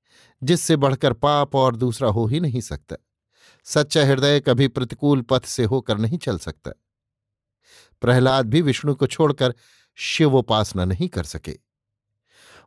जिससे 0.45 0.75
बढ़कर 0.75 1.13
पाप 1.13 1.55
और 1.55 1.75
दूसरा 1.75 2.09
हो 2.09 2.25
ही 2.25 2.39
नहीं 2.39 2.61
सकता। 2.61 2.95
सच्चा 3.67 4.05
हृदय 4.05 4.39
कभी 4.39 4.67
प्रतिकूल 4.67 5.21
पथ 5.21 5.45
से 5.45 5.63
होकर 5.63 5.97
नहीं 5.97 6.17
चल 6.17 6.37
सकता। 6.37 6.71
प्रहलाद 8.01 8.45
भी 8.45 8.61
विष्णु 8.61 8.95
को 8.95 9.07
छोड़कर 9.07 9.53
शिवोपासना 9.97 10.85
नहीं 10.85 11.07
कर 11.07 11.23
सके। 11.23 11.57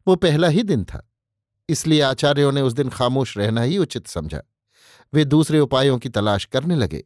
वो 0.06 0.16
पहला 0.16 0.48
ही 0.48 0.62
दिन 0.62 0.84
था, 0.84 1.10
इसलिए 1.68 2.00
आचार्यों 2.00 2.52
ने 2.52 2.60
उस 2.60 2.72
दिन 2.72 2.88
खामोश 2.88 3.36
रहना 3.38 3.62
ही 3.62 3.78
उचित 3.78 4.06
समझा। 4.06 4.42
वे 5.12 5.24
दूसरे 5.24 5.60
उपायों 5.60 5.98
की 5.98 6.08
तलाश 6.08 6.44
करने 6.44 6.76
लगे। 6.76 7.04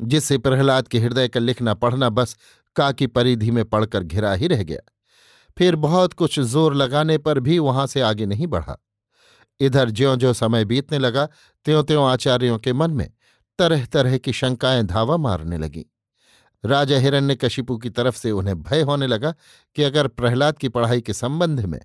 जिससे 0.00 0.38
प्रहलाद 0.38 0.88
के 0.88 0.98
हृदय 0.98 1.28
का 1.28 1.40
लिखना 1.40 1.74
पढ़ना 1.74 2.08
बस 2.08 2.36
का 2.76 2.90
की 2.92 3.06
परिधि 3.06 3.50
में 3.50 3.64
पढ़कर 3.64 4.02
घिरा 4.02 4.32
ही 4.32 4.46
रह 4.46 4.62
गया। 4.62 4.80
फिर 5.56 5.76
बहुत 5.76 6.12
कुछ 6.12 6.38
ज़ोर 6.40 6.74
लगाने 6.74 7.18
पर 7.18 7.40
भी 7.40 7.58
वहाँ 7.58 7.86
से 7.86 8.00
आगे 8.00 8.26
नहीं 8.26 8.46
बढ़ा। 8.46 8.76
इधर 9.60 9.90
ज्यो 9.90 10.16
ज्यो 10.16 10.32
समय 10.32 10.64
बीतने 10.64 10.98
लगा 10.98 11.26
त्यों 11.64 11.84
त्यों 11.84 12.10
आचार्यों 12.10 12.58
के 12.58 12.72
मन 12.72 12.90
में 12.90 13.10
तरह 13.58 13.84
तरह 13.84 14.18
की 14.18 14.32
शंकाएँ 14.32 14.82
धावा 14.82 15.16
मारने 15.16 15.58
लगीं। 15.58 15.84
राजा 16.64 16.98
हिरण्य 16.98 17.34
कशिपु 17.34 17.78
की 17.78 17.90
तरफ़ 17.90 18.16
से 18.16 18.30
उन्हें 18.30 18.62
भय 18.62 18.82
होने 18.82 19.06
लगा 19.06 19.34
कि 19.74 19.82
अगर 19.82 20.08
प्रहलाद 20.08 20.58
की 20.58 20.68
पढ़ाई 20.68 21.00
के 21.00 21.12
संबंध 21.12 21.60
में 21.60 21.80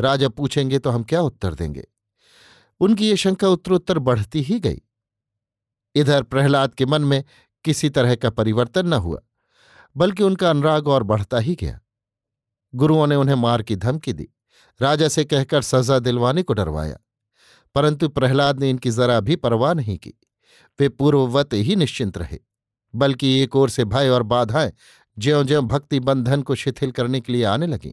राजा 0.00 0.28
पूछेंगे 0.28 0.78
तो 0.78 0.90
हम 0.90 1.02
क्या 1.02 1.20
उत्तर 1.20 1.54
देंगे। 1.54 1.86
उनकी 2.80 3.08
ये 3.08 3.16
शंका 3.16 3.48
उत्तरोत्तर 3.48 3.98
बढ़ती 3.98 4.42
ही 4.42 4.60
गई। 4.60 4.80
इधर 5.94 6.22
प्रहलाद 6.22 6.74
के 6.74 6.86
मन 6.86 7.02
में 7.02 7.24
किसी 7.64 7.90
तरह 7.90 8.14
का 8.14 8.30
परिवर्तन 8.30 8.86
न 8.86 8.92
हुआ, 8.92 9.20
बल्कि 9.96 10.22
उनका 10.22 10.50
अनुराग 10.50 10.88
और 10.88 11.02
बढ़ता 11.02 11.38
ही 11.38 11.54
गया। 11.54 11.80
गुरुओं 12.74 13.06
ने 13.06 13.14
उन्हें 13.14 13.36
मार 13.36 13.62
की 13.62 13.76
धमकी 13.76 14.12
दी। 14.12 14.28
राजा 14.82 15.08
से 15.08 15.24
कहकर 15.24 15.62
सजा 15.62 15.98
दिलवाने 15.98 16.42
को 16.42 16.54
डरवाया। 16.54 16.98
परंतु 17.76 18.08
प्रहलाद 18.08 18.60
ने 18.60 18.70
इनकी 18.70 18.90
जरा 18.90 19.20
भी 19.20 19.36
परवाह 19.36 19.72
नहीं 19.74 19.96
की। 19.98 20.12
वे 20.78 20.88
पूर्ववत 20.88 21.52
ही 21.52 21.76
निश्चिंत 21.76 22.18
रहे, 22.18 22.38
बल्कि 22.94 23.40
एक 23.40 23.56
ओर 23.56 23.70
से 23.70 23.84
भय 23.84 24.08
और 24.08 24.22
बाधाएँ 24.22 24.72
ज्यो 25.18 25.42
ज्यो 25.44 25.60
भक्ति 25.62 26.00
बंधन 26.00 26.42
को 26.42 26.54
शिथिल 26.54 26.90
करने 26.90 27.20
के 27.20 27.32
लिए 27.32 27.44
आने 27.44 27.66
लगीं 27.66 27.92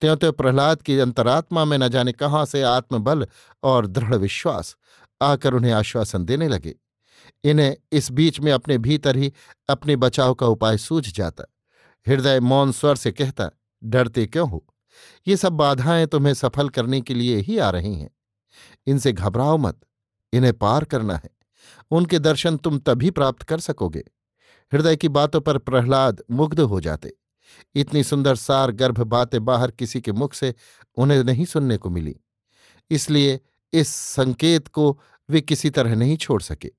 त्यों 0.00 0.16
त्यों 0.16 0.32
प्रहलाद 0.32 0.82
की 0.82 0.98
अंतरात्मा 0.98 1.64
में 1.64 1.76
न 1.78 1.88
जाने 1.88 2.12
कहाँ 2.12 2.44
से 2.46 2.62
आत्मबल 2.62 3.26
और 3.62 3.86
दृढ़ 3.86 4.14
विश्वास 4.14 4.74
आकर 5.20 5.54
उन्हें 5.54 5.72
आश्वासन 5.72 6.24
देने 6.24 6.48
लगे। 6.48 6.74
इन्हें 7.44 7.76
इस 7.92 8.10
बीच 8.12 8.40
में 8.40 8.52
अपने 8.52 8.78
भीतर 8.78 9.16
ही 9.16 9.32
अपने 9.68 9.96
बचाव 9.96 10.34
का 10.34 10.46
उपाय 10.46 10.78
सूझ 10.78 11.12
जाता, 11.12 11.44
हृदय 12.06 12.40
मौन 12.40 12.72
स्वर 12.72 12.96
से 12.96 13.12
कहता, 13.12 13.50
डरते 13.82 14.26
क्यों 14.26 14.48
हो? 14.50 14.64
ये 15.26 15.36
सब 15.36 15.52
बाधाएँ 15.52 16.06
तुम्हें 16.06 16.34
सफल 16.34 16.68
करने 16.68 17.00
के 17.00 17.14
लिए 17.14 17.36
ही 17.36 17.58
आ 17.58 17.70
रही 17.70 17.94
हैं। 17.94 18.10
इनसे 18.86 19.12
घबराओ 19.12 19.56
मत, 19.56 19.80
इन्हें 20.32 20.52
पार 20.58 20.84
करना 20.84 21.16
है। 21.16 21.30
उनके 21.90 22.18
दर्शन 22.18 22.56
तुम 22.56 22.78
तभी 22.78 23.10
प्राप्त 23.10 23.42
कर 23.42 23.60
सकोगे। 23.60 24.04
हृदय 24.72 24.96
की 24.96 25.08
बातों 25.08 25.40
पर 25.40 25.58
प्रहलाद 25.58 26.22
मुग्ध 26.30 26.60
हो 26.60 26.80
जाते। 26.80 27.12
इतनी 27.74 28.04
सुंदर 28.04 28.36
सार 28.36 28.70
गर्भ 28.70 29.00
बातें 29.00 29.44
बाहर 29.44 29.70
किसी 29.70 30.00
के 30.00 30.12
मुख 30.12 30.34
से 30.34 30.54
उन्हें 30.96 31.24
नहीं 31.24 31.44
सुनने 31.44 31.76
को 31.76 31.90
मिली। 31.90 32.16
इसलिए 32.90 33.40
इस 33.72 33.88
संकेत 33.88 34.68
को 34.68 35.00
वे 35.30 35.40
किसी 35.40 35.70
तरह 35.70 35.94
नहीं 35.96 36.16
छोड़ 36.16 36.42
सके। 36.42 36.70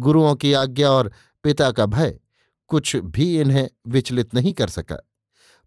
गुरुओं 0.00 0.34
की 0.34 0.52
आज्ञा 0.52 0.90
और 0.90 1.12
पिता 1.42 1.70
का 1.70 1.86
भय 1.86 2.20
कुछ 2.68 2.96
भी 2.96 3.40
इन्हें 3.40 3.68
विचलित 3.86 4.34
नहीं 4.34 4.52
कर 4.52 4.68
सका। 4.68 5.10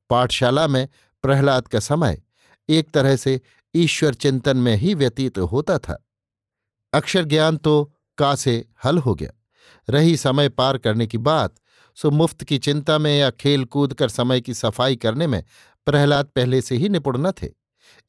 पाठशाला 0.10 0.68
में 0.68 0.88
प्रहलाद 1.22 1.68
का 1.68 1.80
समय 1.80 2.22
एक 2.70 2.92
तरह 2.92 3.16
से 3.16 3.42
ईश्वर 3.76 4.14
चिंतन 4.14 4.58
में 4.58 4.76
ही 4.76 4.94
व्यतीत 4.94 5.38
होता 5.38 5.78
था। 5.78 6.06
अक्षर 6.94 7.26
ज्ञान 7.26 7.58
तो 7.58 7.94
का 8.18 8.36
से 8.36 8.66
हल 8.84 8.98
हो 8.98 9.16
गया। 9.16 9.32
रही 9.90 10.18
समय 10.18 10.50
पार 10.50 10.78
करने 10.78 11.08
की 11.08 11.18
बात, 11.18 11.56
सो 11.96 12.12
मुफ़्त 12.12 12.44
की 12.44 12.58
चिंता 12.58 12.98
में 12.98 13.20
या 13.20 13.30
खेल 13.30 13.66
कूद 13.66 13.94
कर 13.94 14.10
समय 14.10 14.42
की 14.42 14.54
सफ़ाई 14.54 14.96
करने 14.96 15.28
में 15.28 15.44
प्रहलाद 15.86 16.26
पहले 16.26 16.62
से 16.62 16.76
ही 16.76 16.90
निपुण 16.90 17.18
न 17.18 17.32
थे। 17.32 17.50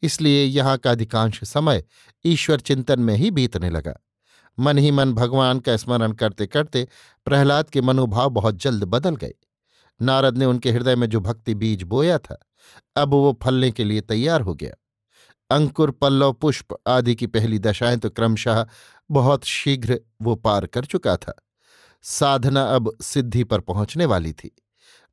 इसलिए 0.03 0.45
यहाँ 0.45 0.79
का 0.79 0.91
अधिकांश 0.91 1.45
समय 1.45 1.85
ईश्वर 2.25 2.61
चिंतन 2.61 3.01
में 3.01 3.15
ही 3.17 3.31
बीतने 3.31 3.71
लगा। 3.71 3.95
मन 4.59 4.79
ही 4.79 4.91
मन 4.91 5.13
भगवान 5.13 5.61
का 5.61 5.77
स्मरण 5.77 6.13
करते 6.13 6.47
करते 6.47 6.89
प्रहलाद 7.25 7.71
के 7.71 7.81
मनोभाव 7.81 8.31
बहुत 8.31 8.57
जल्द 8.57 8.85
बदल 8.85 9.17
गए। 9.17 9.35
नारद 10.03 10.39
ने 10.39 10.45
उनके 10.45 10.71
हृदय 10.71 10.97
में 10.97 11.07
जो 11.07 11.21
भक्ति 11.21 11.55
बीज 11.55 11.83
बोया 11.83 12.19
था, 12.19 12.39
अब 12.97 13.11
वो 13.11 13.39
फलने 13.43 13.71
के 13.71 13.85
लिए 13.85 14.01
तैयार 14.01 14.41
हो 14.41 14.55
गया। 14.55 14.75
अंकुर, 15.51 15.91
पल्लव, 15.91 16.33
पुष्प 16.33 16.77
आदि 16.87 17.15
की 17.15 17.27
पहली 17.27 17.59
दशाएँ 17.59 17.97
तो 17.97 18.11
क्रमशः 18.11 18.67
बहुत 19.11 19.45
शीघ्र 19.45 20.01
वो 20.23 20.35
पार 20.35 20.67
कर 20.67 20.85
चुका 20.85 21.17
था। 21.17 21.35
साधना 22.05 22.63
अब 22.65 22.91
सिद्धि 23.03 23.45
पर 23.45 23.61
पहुँचने 23.61 24.07
वाली 24.07 24.33
थी। 24.33 24.51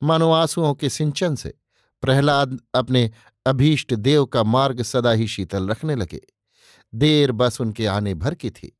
मानो 0.01 0.31
आंसुओं 0.31 0.73
के 0.73 0.89
सिंचन 0.89 1.35
से 1.35 1.53
प्रहलाद 2.03 2.59
अपने 2.75 3.09
अभीष्ट 3.45 3.93
देव 3.93 4.25
का 4.25 4.43
मार्ग 4.43 4.81
सदा 4.81 5.11
ही 5.11 5.27
शीतल 5.27 5.67
रखने 5.69 5.95
लगे। 5.95 6.21
देर 6.93 7.31
बस 7.31 7.61
उनके 7.61 7.85
आने 7.85 8.13
भर 8.13 8.35
की 8.35 8.49
थी। 8.49 8.77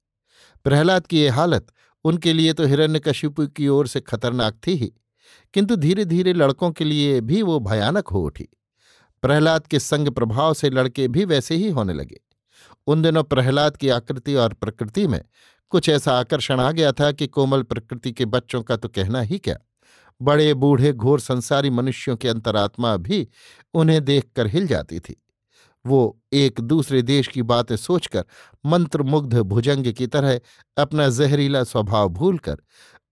प्रहलाद 0.66 1.08
की 1.08 1.20
ये 1.20 1.30
हालत 1.30 1.68
उनके 2.06 2.34
लिए 2.34 2.54
तो 2.54 2.66
हिरण्यकशिपु 2.66 3.48
की 3.48 3.68
ओर 3.68 3.88
से 3.88 4.02
खतरनाक 4.02 4.60
थी 4.68 4.76
ही, 4.76 4.92
किंतु 5.54 5.76
धीरे 5.76 6.06
धीरे 6.06 6.34
लड़कों 6.34 6.72
के 6.72 6.84
लिए 6.84 7.22
भी 7.22 7.42
वो 7.42 7.60
भयानक 7.60 8.08
हो 8.08 8.24
उठी। 8.24 8.48
प्रहलाद 9.24 9.68
के 9.68 9.80
संग 9.80 10.10
प्रभाव 10.10 10.54
से 10.54 10.70
लड़के 10.70 11.08
भी 11.08 11.26
वैसे 11.26 11.56
ही 11.56 11.70
होने 11.70 11.94
लगे। 11.94 12.22
उन 12.88 13.02
दिनों 13.02 13.24
प्रहलाद 13.24 13.78
की 13.78 13.90
आकृति 13.90 14.36
और 14.36 14.54
प्रकृति 14.54 15.08
में 15.08 15.22
कुछ 15.70 15.90
ऐसा 15.90 16.20
आकर्षण 16.20 16.60
आ 16.60 16.72
गया 16.72 16.92
था 16.92 17.12
कि 17.12 17.28
कोमल 17.28 17.64
प्रकृति 17.64 18.12
के 18.12 18.26
बच्चों 18.26 18.64
का 18.64 18.78
तो 18.78 18.90
कहना 18.90 19.22
ही 19.22 19.38
क्या। 19.38 19.58
बड़े, 20.22 20.54
बूढ़े, 20.54 20.94
घोर 20.94 21.20
संसारी 21.20 21.70
मनुष्यों 21.70 22.16
की 22.18 22.28
अंतरात्मा 22.28 22.98
भी 22.98 23.28
उन्हें 23.74 24.06
देखकर 24.06 24.48
हिल 24.48 24.68
जाती 24.68 25.00
थी। 25.00 25.24
वो 25.86 26.20
एक 26.34 26.62
दूसरे 26.62 27.02
देश 27.02 27.28
की 27.28 27.42
बातें 27.42 27.76
सोचकर, 27.76 28.26
मंत्रमुग्ध 28.66 29.40
भुजंग 29.40 29.94
की 29.94 30.08
तरह 30.08 30.40
अपना 30.78 31.10
जहरीला 31.10 31.64
स्वभाव 31.64 32.10
भूलकर, 32.10 32.58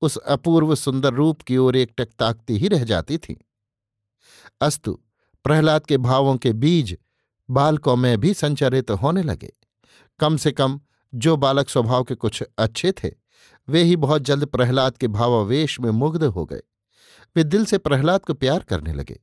उस 0.01 0.17
अपूर्व 0.17 0.75
सुंदर 0.75 1.13
रूप 1.13 1.41
की 1.41 1.57
ओर 1.57 1.75
एकटक 1.75 2.07
ताकती 2.19 2.57
ही 2.57 2.67
रह 2.67 2.83
जाती 2.83 3.17
थी। 3.17 3.45
अस्तु 4.61 4.99
प्रहलाद 5.45 5.85
के 5.85 5.97
भावों 5.99 6.35
के 6.37 6.53
बीज 6.53 6.97
बालकों 7.49 7.95
में 7.95 8.17
भी 8.19 8.33
संचरित 8.33 8.91
होने 8.93 9.23
लगे। 9.23 9.51
कम 10.19 10.37
से 10.37 10.51
कम 10.51 10.79
जो 11.13 11.35
बालक 11.37 11.69
स्वभाव 11.69 12.03
के 12.03 12.15
कुछ 12.15 12.43
अच्छे 12.57 12.91
थे, 12.93 13.09
वे 13.67 13.81
ही 13.83 13.95
बहुत 13.95 14.21
जल्द 14.21 14.45
प्रहलाद 14.45 14.97
के 14.97 15.07
भावावेश 15.09 15.79
में 15.79 15.89
मुग्ध 15.91 16.23
हो 16.23 16.45
गए। 16.45 16.61
वे 17.35 17.43
दिल 17.43 17.65
से 17.65 17.77
प्रहलाद 17.77 18.25
को 18.25 18.33
प्यार 18.33 18.63
करने 18.63 18.93
लगे। 18.93 19.19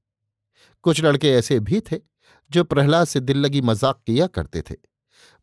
कुछ 0.85 1.03
लड़के 1.05 1.31
ऐसे 1.31 1.59
भी 1.61 1.81
थे 1.83 2.01
जो 2.51 2.65
प्रहलाद 2.65 3.07
से 3.07 3.21
दिल 3.21 3.39
लगी 3.39 3.61
मज़ाक 3.61 4.01
किया 4.07 4.27
करते 4.27 4.63
थे, 4.63 4.75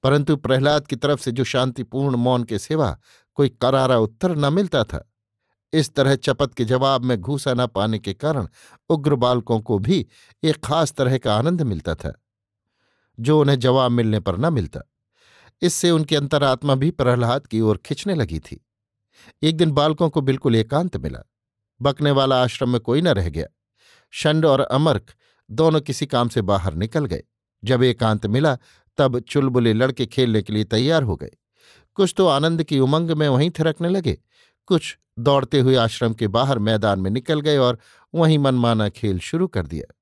परंतु 0.04 0.36
प्रहलाद 0.36 0.88
की 0.88 0.96
तरफ़ 0.96 1.22
से 1.22 1.32
जो 1.32 1.44
शांतिपूर्ण 1.44 2.16
मौन 2.18 2.44
के 2.44 2.60
सिवा 2.60 2.98
कोई 3.38 3.50
करारा 3.62 3.98
उत्तर 3.98 4.36
न 4.36 4.54
मिलता 4.54 4.84
था 4.84 5.06
इस 5.76 5.94
तरह 5.94 6.16
चपत 6.16 6.54
के 6.54 6.66
जवाब 6.66 7.04
में 7.04 7.18
घूसा 7.18 7.54
न 7.54 7.66
पाने 7.68 8.00
के 8.00 8.14
कारण 8.14 8.48
उग्र 8.90 9.16
बालकों 9.16 9.60
को 9.60 9.78
भी 9.80 10.06
एक 10.44 10.64
खास 10.64 10.94
तरह 10.94 11.18
का 11.18 11.36
आनंद 11.36 11.62
मिलता 11.62 11.96
था, 11.96 12.14
जो 13.20 13.40
उन्हें 13.42 13.60
जवाब 13.60 13.92
मिलने 13.92 14.20
पर 14.20 14.38
न 14.38 14.54
मिलता। 14.54 14.82
इससे 15.62 15.92
उनकी 15.92 16.16
अंतरात्मा 16.16 16.76
भी 16.76 16.92
प्रहलाद 16.92 17.48
की 17.48 17.62
ओर 17.62 17.78
खिंचने 17.78 18.16
लगी 18.16 18.40
थी। 18.40 18.60
एक 19.44 19.58
दिन 19.58 19.72
बालकों 19.72 20.10
को 20.10 20.22
बिल्कुल 20.22 20.56
एकांत 20.56 20.98
मिला। 20.98 21.20
बकने 21.82 22.12
वाला 22.12 22.42
आश्रम 22.44 22.70
में 22.70 22.80
कोई 22.82 23.02
न 23.02 23.08
रह 23.08 23.30
गया। 23.30 23.48
शंड 24.14 24.46
और 24.46 24.62
अमर्क 24.62 25.14
दोनों 25.50 25.82
किसी 25.82 26.06
काम 26.06 26.30
से 26.30 26.42
बाहर 26.42 26.74
निकल 26.74 27.06
गए। 27.06 27.24
जब 27.64 27.84
एकांत 27.84 28.26
मिला, 28.26 28.58
तब 28.98 29.20
चुलबुले 29.20 29.74
लड़के 29.74 30.06
खेलने 30.06 30.42
के 30.42 30.54
लिए 30.54 30.64
तैयार 30.64 31.04
हो 31.04 31.16
गए। 31.16 31.32
कुछ 31.98 32.14
तो 32.18 32.28
आनंद 32.28 32.64
की 32.64 32.80
उमंग 32.80 33.12
में 33.12 33.28
वहीं 33.30 33.50
थिरकने 33.50 33.90
लगे। 33.90 34.18
कुछ 34.68 34.98
दौड़ते 35.20 35.60
हुए 35.60 35.76
आश्रम 35.76 36.14
के 36.14 36.28
बाहर 36.28 36.60
मैदान 36.60 37.00
में 37.00 37.10
निकल 37.12 37.42
गए 37.42 37.58
और 37.58 37.80
वहीं 38.14 38.38
मनमाना 38.40 38.90
खेल 38.90 39.20
शुरू 39.22 39.48
कर 39.48 39.68
दिया। 39.68 39.94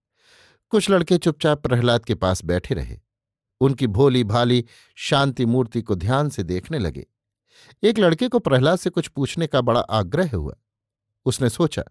कुछ 0.71 0.89
लड़के 0.89 1.17
चुपचाप 1.17 1.61
प्रहलाद 1.63 2.05
के 2.05 2.15
पास 2.15 2.43
बैठे 2.45 2.75
रहे। 2.75 2.97
उनकी 3.61 3.87
भोली 3.89 4.23
भाली 4.23 4.63
शांति 4.97 5.45
मूर्ति 5.45 5.81
को 5.81 5.95
ध्यान 5.95 6.29
से 6.29 6.43
देखने 6.43 6.79
लगे। 6.79 7.05
एक 7.83 7.99
लड़के 7.99 8.27
को 8.27 8.39
प्रहलाद 8.39 8.79
से 8.79 8.89
कुछ 8.89 9.07
पूछने 9.07 9.47
का 9.47 9.61
बड़ा 9.61 9.79
आग्रह 9.79 10.35
हुआ। 10.35 10.55
उसने 11.25 11.49
सोचा, 11.49 11.83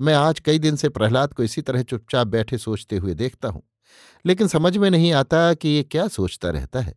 मैं 0.00 0.14
आज 0.14 0.40
कई 0.40 0.58
दिन 0.58 0.76
से 0.76 0.88
प्रहलाद 0.88 1.32
को 1.34 1.42
इसी 1.42 1.62
तरह 1.62 1.82
चुपचाप 1.82 2.26
बैठे 2.26 2.58
सोचते 2.58 2.96
हुए 2.96 3.14
देखता 3.14 3.48
हूँ, 3.48 3.62
लेकिन 4.24 4.48
समझ 4.48 4.76
में 4.76 4.90
नहीं 4.90 5.12
आता 5.14 5.52
कि 5.54 5.68
ये 5.68 5.82
क्या 5.82 6.06
सोचता 6.08 6.50
रहता 6.50 6.80
है। 6.80 6.94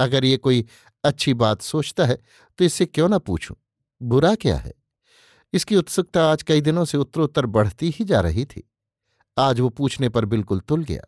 अगर 0.00 0.24
ये 0.24 0.36
कोई 0.36 0.64
अच्छी 1.04 1.34
बात 1.34 1.62
सोचता 1.62 2.04
है 2.04 2.18
तो 2.58 2.64
इससे 2.64 2.86
क्यों 2.86 3.08
ना 3.08 3.18
पूछूँ? 3.20 3.56
बुरा 4.02 4.34
क्या 4.34 4.56
है? 4.56 4.72
इसकी 5.52 5.76
उत्सुकता 5.76 6.32
आज 6.32 6.42
कई 6.42 6.60
दिनों 6.60 6.84
से 6.84 6.98
उत्तरोत्तर 6.98 7.46
बढ़ती 7.46 7.90
ही 7.90 8.04
जा 8.04 8.20
रही 8.20 8.44
थी। 8.44 8.70
आज 9.38 9.60
वो 9.60 9.68
पूछने 9.68 10.08
पर 10.08 10.24
बिल्कुल 10.24 10.60
तुल 10.60 10.84
गया। 10.84 11.02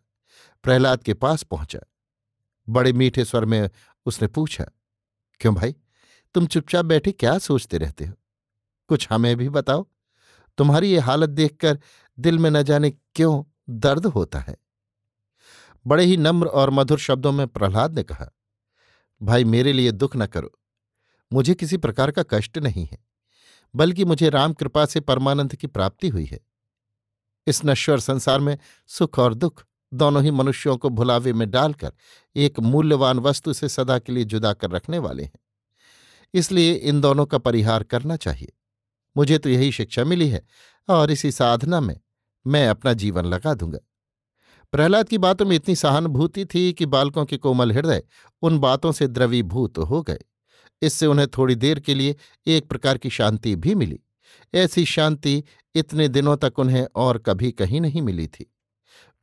प्रहलाद 0.63 1.03
के 1.03 1.13
पास 1.13 1.43
पहुँचा। 1.43 1.79
बड़े 2.69 2.93
मीठे 2.93 3.25
स्वर 3.25 3.45
में 3.45 3.69
उसने 4.05 4.27
पूछा, 4.27 4.65
क्यों 5.39 5.55
भाई, 5.55 5.75
तुम 6.33 6.47
चुपचाप 6.47 6.85
बैठे 6.85 7.11
क्या 7.11 7.37
सोचते 7.37 7.77
रहते 7.77 8.05
हो? 8.05 8.13
कुछ 8.87 9.07
हमें 9.11 9.35
भी 9.37 9.49
बताओ। 9.49 9.87
तुम्हारी 10.57 10.91
ये 10.91 10.99
हालत 10.99 11.29
देखकर 11.29 11.79
दिल 12.19 12.39
में 12.39 12.49
न 12.51 12.63
जाने 12.63 12.91
क्यों 12.91 13.43
दर्द 13.69 14.05
होता 14.05 14.39
है? 14.39 14.57
बड़े 15.87 16.03
ही 16.03 16.17
नम्र 16.17 16.47
और 16.47 16.69
मधुर 16.69 16.99
शब्दों 16.99 17.31
में 17.31 17.47
प्रहलाद 17.47 17.95
ने 17.95 18.03
कहा, 18.03 18.29
भाई, 19.21 19.43
मेरे 19.43 19.73
लिए 19.73 19.91
दुख 19.91 20.15
न 20.15 20.25
करो। 20.25 20.56
मुझे 21.31 21.53
किसी 21.53 21.77
प्रकार 21.77 22.11
का 22.11 22.23
कष्ट 22.23 22.57
नहीं 22.57 22.85
है, 22.85 22.97
बल्कि 23.73 24.05
मुझे 24.05 24.29
राम 24.29 24.53
कृपा 24.53 24.85
से 24.85 24.99
परमानंद 24.99 25.55
की 25.55 25.67
प्राप्ति 25.67 26.07
हुई 26.07 26.25
है। 26.25 26.39
इस 27.47 27.61
नश्वर 27.65 27.99
संसार 27.99 28.39
में 28.39 28.57
सुख 28.89 29.19
और 29.19 29.33
दुख 29.33 29.65
दोनों 29.91 30.23
ही 30.23 30.31
मनुष्यों 30.31 30.77
को 30.77 30.89
भुलावे 30.89 31.33
में 31.33 31.49
डालकर 31.51 31.91
एक 32.35 32.59
मूल्यवान 32.59 33.19
वस्तु 33.19 33.53
से 33.53 33.69
सदा 33.69 33.97
के 33.99 34.13
लिए 34.13 34.23
जुदा 34.23 34.53
कर 34.53 34.71
रखने 34.71 34.99
वाले 34.99 35.23
हैं। 35.23 35.39
इसलिए 36.33 36.73
इन 36.73 37.01
दोनों 37.01 37.25
का 37.25 37.37
परिहार 37.37 37.83
करना 37.83 38.15
चाहिए। 38.15 38.51
मुझे 39.15 39.37
तो 39.37 39.49
यही 39.49 39.71
शिक्षा 39.71 40.03
मिली 40.03 40.29
है 40.29 40.45
और 40.89 41.11
इसी 41.11 41.31
साधना 41.31 41.79
में 41.79 41.99
मैं 42.45 42.67
अपना 42.67 42.93
जीवन 42.93 43.25
लगा 43.25 43.53
दूँगा। 43.53 43.79
प्रहलाद 44.73 45.09
की 45.09 45.17
बातों 45.17 45.45
में 45.45 45.55
इतनी 45.55 45.75
सहानुभूति 45.75 46.45
थी 46.45 46.71
कि 46.73 46.85
बालकों 46.85 47.25
के 47.25 47.37
कोमल 47.37 47.71
हृदय 47.71 48.03
उन 48.41 48.59
बातों 48.59 48.91
से 48.91 49.07
द्रवीभूत 49.07 49.77
हो 49.79 50.01
गए। 50.01 50.19
इससे 50.81 51.05
उन्हें 51.05 51.27
थोड़ी 51.27 51.55
देर 51.55 51.79
के 51.79 51.93
लिए 51.95 52.15
एक 52.47 52.67
प्रकार 52.67 52.97
की 52.97 53.09
शांति 53.09 53.55
भी 53.55 53.75
मिली। 53.75 53.99
ऐसी 54.53 54.85
शांति 54.85 55.43
इतने 55.75 56.07
दिनों 56.07 56.35
तक 56.37 56.59
उन्हें 56.59 56.85
और 56.95 57.17
कभी 57.17 57.51
कहीं 57.51 57.81
नहीं 57.81 58.01
मिली 58.01 58.27
थी। 58.27 58.51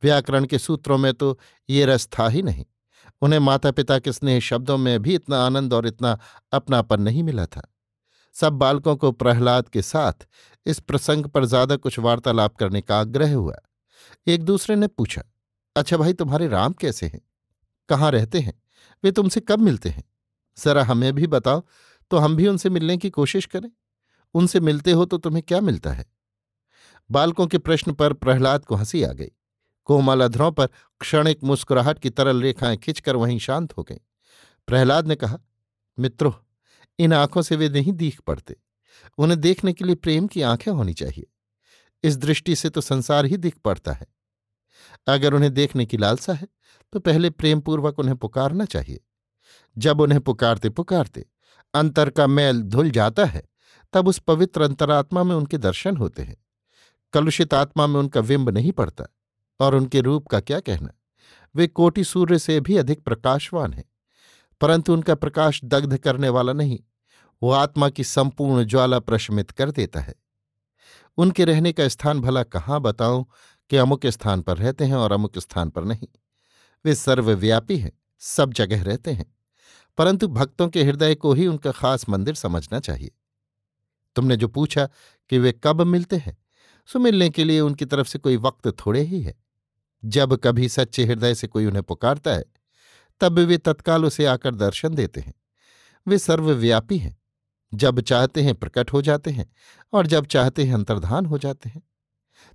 व्याकरण 0.03 0.45
के 0.45 0.57
सूत्रों 0.59 0.97
में 0.97 1.13
तो 1.13 1.37
ये 1.69 1.85
रस 1.85 2.07
था 2.19 2.27
ही 2.29 2.41
नहीं। 2.41 2.65
उन्हें 3.21 3.39
माता 3.39 3.71
पिता 3.71 3.99
के 3.99 4.11
स्नेह 4.11 4.39
शब्दों 4.39 4.77
में 4.77 5.01
भी 5.01 5.15
इतना 5.15 5.37
आनंद 5.37 5.73
और 5.73 5.87
इतना 5.87 6.17
अपनापन 6.53 7.01
नहीं 7.01 7.23
मिला 7.23 7.45
था। 7.45 7.61
सब 8.35 8.53
बालकों 8.53 8.95
को 8.95 9.11
प्रहलाद 9.11 9.69
के 9.69 9.81
साथ 9.81 10.27
इस 10.65 10.79
प्रसंग 10.79 11.25
पर 11.25 11.45
ज़्यादा 11.45 11.75
कुछ 11.75 11.99
वार्तालाप 11.99 12.55
करने 12.55 12.81
का 12.81 12.99
आग्रह 12.99 13.33
हुआ। 13.35 13.55
एक 14.27 14.43
दूसरे 14.43 14.75
ने 14.75 14.87
पूछा 14.87 15.23
अच्छा 15.75 15.97
भाई, 15.97 16.13
तुम्हारे 16.13 16.47
राम 16.47 16.73
कैसे 16.73 17.05
हैं? 17.05 17.21
कहाँ 17.89 18.11
रहते 18.11 18.39
हैं? 18.39 18.53
वे 19.03 19.11
तुमसे 19.11 19.39
कब 19.39 19.59
मिलते 19.59 19.89
हैं? 19.89 20.03
जरा 20.57 20.83
हमें 20.83 21.13
भी 21.13 21.27
बताओ 21.27 21.63
तो 22.11 22.17
हम 22.17 22.35
भी 22.35 22.47
उनसे 22.47 22.69
मिलने 22.69 22.97
की 22.97 23.09
कोशिश 23.09 23.45
करें। 23.45 23.69
उनसे 24.35 24.59
मिलते 24.59 24.91
हो 24.91 25.05
तो 25.05 25.17
तुम्हें 25.17 25.43
क्या 25.43 25.61
मिलता 25.61 25.91
है? 25.91 26.05
बालकों 27.09 27.47
के 27.47 27.57
प्रश्न 27.57 27.93
पर 27.93 28.13
प्रहलाद 28.13 28.65
को 28.65 28.75
हँसी 28.75 29.03
आ 29.03 29.11
गई। 29.11 29.31
कोमल 29.85 30.21
अधरों 30.21 30.51
पर 30.51 30.67
क्षणिक 31.01 31.43
मुस्कुराहट 31.43 31.99
की 31.99 32.09
तरल 32.09 32.41
रेखाएँ 32.41 32.77
खिंचकर 32.77 33.15
वहीं 33.15 33.39
शांत 33.39 33.77
हो 33.77 33.83
गईं। 33.83 33.97
प्रहलाद 34.67 35.07
ने 35.07 35.15
कहा, 35.15 35.39
मित्रों, 35.97 36.31
इन 36.99 37.13
आँखों 37.13 37.41
से 37.41 37.55
वे 37.55 37.69
नहीं 37.69 37.93
दीख 37.93 38.21
पड़ते। 38.21 38.55
उन्हें 39.17 39.39
देखने 39.41 39.73
के 39.73 39.85
लिए 39.85 39.95
प्रेम 39.95 40.27
की 40.27 40.41
आँखें 40.41 40.71
होनी 40.71 40.93
चाहिए। 40.93 41.25
इस 42.03 42.17
दृष्टि 42.17 42.55
से 42.55 42.69
तो 42.69 42.81
संसार 42.81 43.25
ही 43.25 43.37
दिख 43.37 43.57
पड़ता 43.57 43.93
है। 43.93 44.07
अगर 45.07 45.33
उन्हें 45.33 45.53
देखने 45.53 45.85
की 45.85 45.97
लालसा 45.97 46.33
है 46.33 46.47
तो 46.93 46.99
पहले 46.99 47.29
प्रेमपूर्वक 47.29 47.99
उन्हें 47.99 48.17
पुकारना 48.17 48.65
चाहिए। 48.65 48.99
जब 49.77 50.01
उन्हें 50.01 50.21
पुकारते 50.21 50.69
पुकारते 50.69 51.25
अंतर 51.73 52.09
का 52.09 52.27
मैल 52.27 52.61
धुल 52.61 52.89
जाता 52.91 53.25
है, 53.25 53.43
तब 53.93 54.07
उस 54.07 54.19
पवित्र 54.19 54.61
अंतरात्मा 54.61 55.23
में 55.23 55.35
उनके 55.35 55.57
दर्शन 55.57 55.97
होते 55.97 56.23
हैं। 56.23 56.37
कलुषित 57.13 57.53
आत्मा 57.53 57.87
में 57.87 57.99
उनका 57.99 58.19
विंब 58.19 58.49
नहीं 58.49 58.71
पड़ता 58.71 59.05
और 59.59 59.75
उनके 59.75 60.01
रूप 60.01 60.27
का 60.27 60.39
क्या 60.39 60.59
कहना? 60.59 60.93
वे 61.55 61.67
कोटि 61.67 62.03
सूर्य 62.03 62.39
से 62.39 62.59
भी 62.59 62.77
अधिक 62.77 63.03
प्रकाशवान 63.03 63.73
हैं, 63.73 63.83
परंतु 64.61 64.93
उनका 64.93 65.15
प्रकाश 65.15 65.61
दग्ध 65.63 65.97
करने 65.97 66.29
वाला 66.29 66.53
नहीं, 66.53 66.79
वो 67.41 67.51
आत्मा 67.51 67.89
की 67.89 68.03
संपूर्ण 68.03 68.63
ज्वाला 68.63 68.99
प्रशमित 68.99 69.51
कर 69.51 69.71
देता 69.71 69.99
है। 69.99 70.15
उनके 71.17 71.45
रहने 71.45 71.71
का 71.73 71.87
स्थान 71.87 72.21
भला 72.21 72.43
कहाँ 72.43 72.79
बताऊँ 72.81 73.25
कि 73.71 73.77
अमुक 73.77 74.05
स्थान 74.05 74.41
पर 74.41 74.57
रहते 74.57 74.85
हैं 74.85 74.95
और 74.95 75.11
अमुक 75.11 75.39
स्थान 75.39 75.69
पर 75.69 75.83
नहीं? 75.83 76.07
वे 76.85 76.95
सर्वव्यापी 76.95 77.77
हैं, 77.77 77.91
सब 78.19 78.53
जगह 78.53 78.83
रहते 78.83 79.11
हैं। 79.11 79.34
परंतु 79.97 80.27
भक्तों 80.27 80.69
के 80.69 80.83
हृदय 80.83 81.15
को 81.15 81.33
ही 81.33 81.47
उनका 81.47 81.71
खास 81.71 82.09
मंदिर 82.09 82.35
समझना 82.35 82.79
चाहिए। 82.79 83.11
तुमने 84.15 84.37
जो 84.37 84.47
पूछा 84.47 84.89
कि 85.29 85.37
वे 85.37 85.51
कब 85.63 85.81
मिलते 85.81 86.15
हैं, 86.15 86.37
सो 86.85 86.99
मिलने 86.99 87.29
के 87.29 87.43
लिए 87.43 87.59
उनकी 87.59 87.85
तरफ़ 87.85 88.07
से 88.07 88.19
कोई 88.19 88.37
वक्त 88.37 88.67
थोड़े 88.67 89.01
ही 89.01 89.21
है। 89.21 89.35
जब 90.05 90.35
कभी 90.35 90.69
सच्चे 90.69 91.05
हृदय 91.05 91.35
से 91.35 91.47
कोई 91.47 91.65
उन्हें 91.65 91.83
पुकारता 91.83 92.31
है, 92.31 92.45
तब 93.19 93.39
वे 93.39 93.57
तत्काल 93.57 94.05
उसे 94.05 94.25
आकर 94.25 94.55
दर्शन 94.55 94.95
देते 94.95 95.21
हैं। 95.21 95.33
वे 96.07 96.17
सर्वव्यापी 96.17 96.97
हैं। 96.97 97.17
जब 97.73 97.99
चाहते 97.99 98.41
हैं 98.41 98.55
प्रकट 98.55 98.93
हो 98.93 99.01
जाते 99.01 99.31
हैं 99.31 99.51
और 99.93 100.07
जब 100.07 100.25
चाहते 100.25 100.63
हैं 100.63 100.73
अंतर्धान 100.73 101.25
हो 101.25 101.37
जाते 101.37 101.69
हैं। 101.69 101.81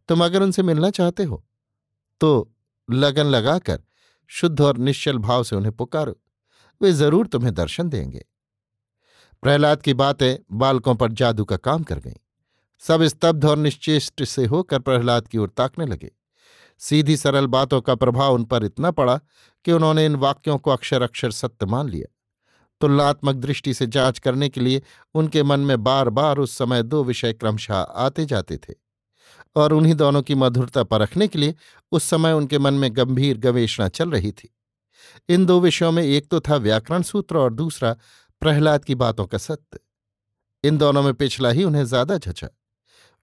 तुम 0.08 0.24
अगर 0.24 0.42
उनसे 0.42 0.62
मिलना 0.62 0.90
चाहते 0.90 1.24
हो 1.24 1.44
तो 2.20 2.52
लगन 2.90 3.26
लगाकर 3.26 3.82
शुद्ध 4.26 4.60
और 4.60 4.78
निश्चल 4.78 5.18
भाव 5.18 5.42
से 5.44 5.56
उन्हें 5.56 5.76
पुकारो। 5.76 6.20
वे 6.82 6.92
ज़रूर 6.92 7.26
तुम्हें 7.26 7.54
दर्शन 7.54 7.88
देंगे। 7.88 8.24
प्रहलाद 9.42 9.82
की 9.82 9.94
बातें 9.94 10.36
बालकों 10.52 10.94
पर 10.94 11.12
जादू 11.12 11.44
का 11.44 11.56
काम 11.56 11.82
कर 11.82 11.98
गईं। 11.98 12.16
सब 12.82 13.02
स्तब्ध 13.02 13.44
और 13.44 13.58
निश्चेष्ट 13.58 14.24
से 14.24 14.44
होकर 14.46 14.78
प्रहलाद 14.78 15.28
की 15.28 15.38
ओर 15.38 15.48
ताकने 15.48 15.86
लगे। 15.86 16.10
सीधी 16.78 17.16
सरल 17.16 17.46
बातों 17.46 17.80
का 17.80 17.94
प्रभाव 17.94 18.34
उन 18.34 18.44
पर 18.44 18.64
इतना 18.64 18.90
पड़ा 18.90 19.20
कि 19.64 19.72
उन्होंने 19.72 20.06
इन 20.06 20.14
वाक्यों 20.16 20.58
को 20.58 20.70
अक्षर 20.70 21.02
अक्षर 21.02 21.30
सत्य 21.30 21.66
मान 21.66 21.88
लिया। 21.88 22.14
तुलनात्मक 22.80 23.34
दृष्टि 23.34 23.74
से 23.74 23.86
जाँच 23.86 24.18
करने 24.18 24.48
के 24.48 24.60
लिए 24.60 24.82
उनके 25.14 25.42
मन 25.42 25.60
में 25.60 25.82
बार 25.84 26.10
बार 26.10 26.38
उस 26.38 26.58
समय 26.58 26.82
दो 26.82 27.04
विषय 27.04 27.32
क्रमशः 27.32 27.74
आते 27.74 28.24
जाते 28.24 28.56
थे 28.56 28.74
और 29.56 29.72
उन्हीं 29.72 29.94
दोनों 29.94 30.22
की 30.22 30.34
मधुरता 30.34 30.82
परखने 30.82 31.28
के 31.28 31.38
लिए 31.38 31.54
उस 31.92 32.04
समय 32.04 32.32
उनके 32.32 32.58
मन 32.58 32.74
में 32.74 32.96
गंभीर 32.96 33.38
गवेषणा 33.38 33.88
चल 33.88 34.10
रही 34.10 34.32
थी। 34.32 34.56
इन 35.28 35.46
दो 35.46 35.60
विषयों 35.60 35.92
में 35.92 36.02
एक 36.02 36.28
तो 36.30 36.40
था 36.40 36.56
व्याकरण 36.56 37.02
सूत्र 37.02 37.38
और 37.38 37.52
दूसरा 37.54 37.96
प्रहलाद 38.42 38.84
की 38.84 38.94
बातों 38.94 39.26
का 39.26 39.38
सत्य। 39.38 39.78
इन 40.64 40.78
दोनों 40.78 41.02
में 41.02 41.12
पिछला 41.14 41.50
ही 41.50 41.64
उन्हें 41.64 41.84
ज़्यादा 41.84 42.18
झचा। 42.18 42.48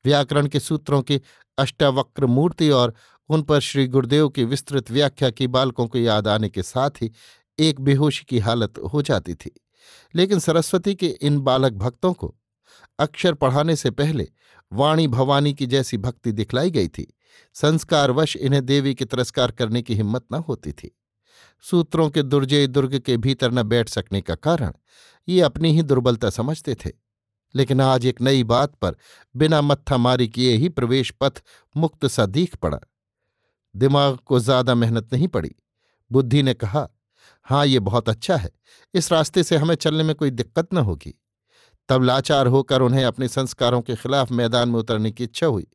व्याकरण 0.06 0.48
के 0.48 0.60
सूत्रों 0.60 1.02
की 1.02 1.22
अष्टावक्र 1.58 2.26
मूर्ति 2.26 2.70
और 2.70 2.94
उन 3.30 3.42
पर 3.42 3.60
श्री 3.60 3.88
गुरुदेव 3.88 4.28
की 4.30 4.44
विस्तृत 4.44 4.92
व्याख्या 4.92 5.30
की 5.30 5.48
बालकों 5.48 5.88
को 5.88 5.98
याद 5.98 6.28
आने 6.28 6.50
के 6.50 6.64
साथ 6.64 7.02
ही 7.02 7.12
एक 7.60 7.80
बेहोशी 7.82 8.26
की 8.30 8.40
हालत 8.40 8.78
हो 8.94 9.02
जाती 9.02 9.34
थी। 9.34 9.52
लेकिन 10.16 10.40
सरस्वती 10.40 10.96
के 10.96 11.08
इन 11.08 11.40
बालक 11.40 11.74
भक्तों 11.74 12.14
को 12.14 12.34
अक्षर 13.00 13.34
पढ़ाने 13.34 13.76
से 13.76 13.92
पहले 13.92 14.28
वाणी 14.72 15.08
भवानी 15.08 15.54
की 15.54 15.66
जैसी 15.66 15.98
भक्ति 15.98 16.32
दिखलाई 16.32 16.72
गई 16.72 16.88
थी। 16.88 17.08
संस्कारवश 17.56 18.36
इन्हें 18.36 18.66
देवी 18.66 18.94
के 18.96 19.06
तिरस्कार 19.06 19.52
करने 19.52 19.82
की 19.82 19.96
हिम्मत 19.96 20.26
न 20.34 20.36
होती 20.36 20.72
थी। 20.72 20.96
सूत्रों 21.66 22.10
के 22.10 22.24
दुर्जय 22.24 22.68
दुर्ग 22.68 22.98
के 23.00 23.18
भीतर 23.18 23.52
न 23.52 23.64
बैठ 23.64 23.90
सकने 23.90 24.22
का 24.22 24.36
कारण 24.36 24.74
ये 25.28 25.42
अपनी 25.42 25.72
ही 25.74 25.84
दुर्बलता 25.84 26.30
समझते 26.30 26.76
थे। 26.76 26.92
लेकिन 27.56 27.82
आज 27.82 28.06
एक 28.06 28.22
नई 28.22 28.44
बात 28.44 28.74
पर 28.76 28.96
बिना 29.36 29.62
मत्था 29.62 29.98
मारी 29.98 30.28
किए 30.28 30.56
ही 30.56 30.70
प्रवेश 30.70 31.12
पथ 31.22 31.42
मुक्त 31.76 32.06
सा 32.06 32.26
दीख 32.26 32.56
पड़ा। 32.56 32.80
दिमाग 33.76 34.18
को 34.18 34.40
ज़्यादा 34.40 34.76
मेहनत 34.76 35.14
नहीं 35.14 35.28
पड़ी। 35.28 35.56
बुद्धि 36.12 36.44
ने 36.44 36.54
कहा 36.54 36.88
हाँ 37.48 37.66
ये 37.66 37.80
बहुत 37.80 38.10
अच्छा 38.10 38.36
है। 38.36 38.50
इस 38.94 39.12
रास्ते 39.12 39.44
से 39.44 39.58
हमें 39.58 39.76
चलने 39.76 40.04
में 40.04 40.16
कोई 40.16 40.32
दिक्कत 40.32 40.74
न 40.74 40.78
होगी। 40.78 41.14
तब 41.90 42.04
लाचार 42.04 42.48
होकर 42.48 42.82
उन्हें 42.82 43.04
अपने 43.06 43.28
संस्कारों 43.28 43.82
के 43.82 43.96
खिलाफ 43.96 44.32
मैदान 44.32 44.70
में 44.70 44.80
उतरने 44.80 45.12
की 45.12 45.24
इच्छा 45.24 45.48
हुई। 45.48 45.68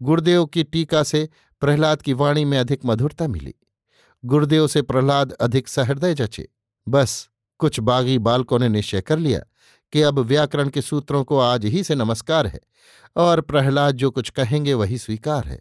गुरुदेव 0.00 0.44
की 0.46 0.64
टीका 0.64 1.02
से 1.02 1.28
प्रहलाद 1.62 2.02
की 2.02 2.12
वाणी 2.12 2.44
में 2.44 2.58
अधिक 2.58 2.84
मधुरता 2.86 3.28
मिली। 3.28 3.54
गुरुदेव 4.24 4.66
से 4.66 4.82
प्रहलाद 4.82 5.32
अधिक 5.32 5.68
सहृदय 5.68 6.14
जचे। 6.14 6.48
बस, 6.88 7.28
कुछ 7.58 7.80
बागी 7.80 8.18
बालकों 8.18 8.58
ने 8.58 8.68
निश्चय 8.68 9.00
कर 9.00 9.18
लिया 9.18 9.40
कि 9.92 10.02
अब 10.02 10.18
व्याकरण 10.18 10.68
के 10.68 10.82
सूत्रों 10.82 11.24
को 11.24 11.38
आज 11.38 11.64
ही 11.64 11.84
से 11.84 11.94
नमस्कार 11.94 12.46
है, 12.46 12.60
और 13.16 13.40
प्रहलाद 13.40 13.94
जो 13.94 14.10
कुछ 14.10 14.30
कहेंगे 14.30 14.74
वही 14.74 14.98
स्वीकार 14.98 15.44
है। 15.44 15.60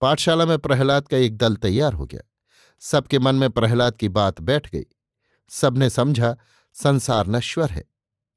पाठशाला 0.00 0.46
में 0.46 0.58
प्रहलाद 0.58 1.08
का 1.08 1.16
एक 1.16 1.36
दल 1.36 1.56
तैयार 1.56 1.92
हो 1.92 2.06
गया। 2.06 2.20
सबके 2.80 3.18
मन 3.18 3.34
में 3.34 3.50
प्रहलाद 3.50 3.96
की 3.96 4.08
बात 4.08 4.40
बैठ 4.40 4.70
गई। 4.70 4.84
सबने 5.48 5.90
समझा, 5.90 6.36
संसार 6.72 7.26
नश्वर 7.26 7.70
है, 7.70 7.84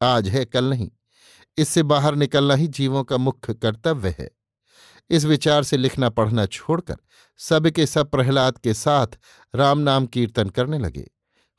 आज 0.02 0.30
है, 0.30 0.46
कल 0.46 0.66
नहीं। 0.66 0.92
इससे 1.58 1.84
बाहर 1.84 2.16
निकलना 2.16 2.56
ही 2.56 2.68
जीवों 2.68 3.04
का 3.04 3.18
मुख्य 3.18 3.54
कर्तव्य 3.54 4.16
है। 4.20 4.32
इस 5.10 5.26
विचार 5.26 5.64
से 5.64 5.78
लिखना 5.78 6.10
पढ़ना 6.10 6.46
छोड़कर 6.46 6.96
सबके 7.38 7.86
सब 7.86 8.10
प्रहलाद 8.10 8.58
के 8.58 8.74
साथ 8.74 9.08
राम 9.56 9.80
नाम 9.80 10.06
कीर्तन 10.06 10.50
करने 10.50 10.80
लगे। 10.80 11.12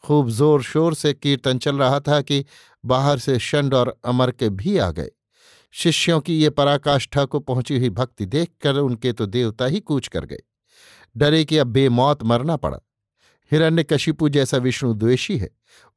खूब 0.05 0.31
ज़ोर 0.31 0.63
शोर 0.63 0.95
से 0.95 1.15
कीर्तन 1.15 1.59
चल 1.59 1.77
रहा 1.77 2.01
था 2.01 2.21
कि 2.21 2.45
बाहर 2.85 3.19
से 3.19 3.39
शंड 3.39 3.75
और 3.75 4.01
अमर 4.05 4.31
के 4.31 4.49
भी 4.49 4.79
आ 4.79 4.91
गए। 4.91 5.11
शिष्यों 5.73 6.21
की 6.21 6.39
ये 6.39 6.51
पराकाष्ठा 6.51 7.25
को 7.25 7.41
पहुँची 7.41 7.79
हुई 7.79 7.91
भक्ति 7.91 8.27
देखकर 8.27 8.75
उनके 8.75 9.13
तो 9.13 9.27
देवता 9.27 9.67
ही 9.67 9.81
कूच 9.81 10.09
कर 10.09 10.25
गए। 10.25 10.43
डरे 11.17 11.45
कि 11.45 11.59
अब 11.59 11.67
बेमौत 11.67 12.23
मरना 12.23 12.57
पड़ा। 12.57 12.79
हिरण्य 13.53 13.65
हिरण्यकशिपु 13.67 14.29
जैसा 14.29 14.57
विष्णु 14.57 14.95
द्वेषी 14.95 15.39
है। 15.39 15.51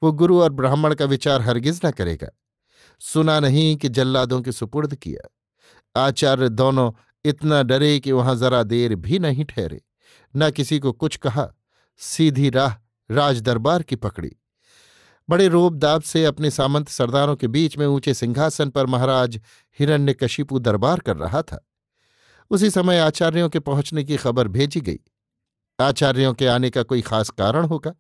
वो 0.03 0.11
गुरु 0.11 0.41
और 0.41 0.49
ब्राह्मण 0.49 0.93
का 0.93 1.05
विचार 1.05 1.41
हरगिज 1.41 1.81
न 1.85 1.91
करेगा। 1.91 2.27
सुना 2.99 3.39
नहीं 3.39 3.75
कि 3.75 3.89
जल्लादों 3.89 4.41
के 4.41 4.51
सुपुर्द 4.51 4.95
किया। 4.95 5.29
आचार्य 6.05 6.49
दोनों 6.49 6.91
इतना 7.25 7.63
डरे 7.63 7.99
कि 7.99 8.11
वहाँ 8.11 8.35
जरा 8.35 8.63
देर 8.63 8.95
भी 8.95 9.19
नहीं 9.19 9.45
ठहरे। 9.45 9.81
न 10.35 10.51
किसी 10.51 10.79
को 10.79 10.91
कुछ 10.91 11.15
कहा। 11.15 11.51
सीधी 11.97 12.49
राह 12.49 12.73
राज 13.11 13.41
दरबार 13.41 13.83
की 13.83 13.95
पकड़ी। 13.95 14.31
बड़े 15.29 15.47
रोबदाब 15.47 16.01
से 16.01 16.25
अपने 16.25 16.51
सामंत 16.51 16.89
सरदारों 16.89 17.35
के 17.35 17.47
बीच 17.47 17.77
में 17.77 17.87
ऊँचे 17.87 18.13
सिंहासन 18.13 18.69
पर 18.69 18.85
महाराज 18.85 19.35
हिरण्य 19.79 19.93
हिरण्यकशिपु 19.93 20.59
दरबार 20.59 20.99
कर 20.99 21.17
रहा 21.17 21.41
था। 21.41 21.69
उसी 22.49 22.69
समय 22.69 22.99
आचार्यों 22.99 23.49
के 23.49 23.59
पहुँचने 23.59 24.03
की 24.03 24.17
खबर 24.17 24.47
भेजी 24.47 24.81
गई। 24.81 24.99
आचार्यों 25.79 26.33
के 26.33 26.47
आने 26.47 26.69
का 26.69 26.83
कोई 26.83 27.01
खास 27.01 27.29
कारण 27.29 27.65
होगा। 27.65 27.93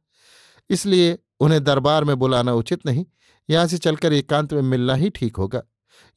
इसलिए 0.69 1.19
उन्हें 1.39 1.63
दरबार 1.63 2.03
में 2.03 2.15
बुलाना 2.15 2.53
उचित 2.53 2.85
नहीं। 2.85 3.05
यहाँ 3.49 3.67
से 3.67 3.77
चलकर 3.77 4.13
एकांत 4.13 4.53
में 4.53 4.61
मिलना 4.61 4.95
ही 4.95 5.09
ठीक 5.09 5.35
होगा। 5.35 5.63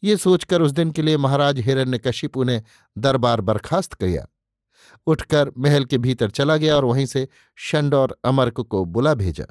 ये 0.03 0.17
सोचकर 0.17 0.63
उस 0.63 0.71
दिन 0.71 0.91
के 0.91 1.03
लिए 1.03 1.17
महाराज 1.17 1.59
हिरण्यकशिपु 1.59 2.45
ने 2.45 2.63
दरबार 2.99 3.41
बर्खास्त 3.41 3.95
किया। 3.95 4.27
उठकर 5.07 5.51
महल 5.59 5.85
के 5.85 5.99
भीतर 5.99 6.31
चला 6.31 6.57
गया 6.57 6.77
और 6.77 6.85
वहीं 6.85 7.07
से 7.07 7.29
शंड 7.57 7.95
और 7.95 8.17
अमर्क 8.25 8.61
को 8.61 8.85
बुला 8.85 9.15
भेजा। 9.15 9.45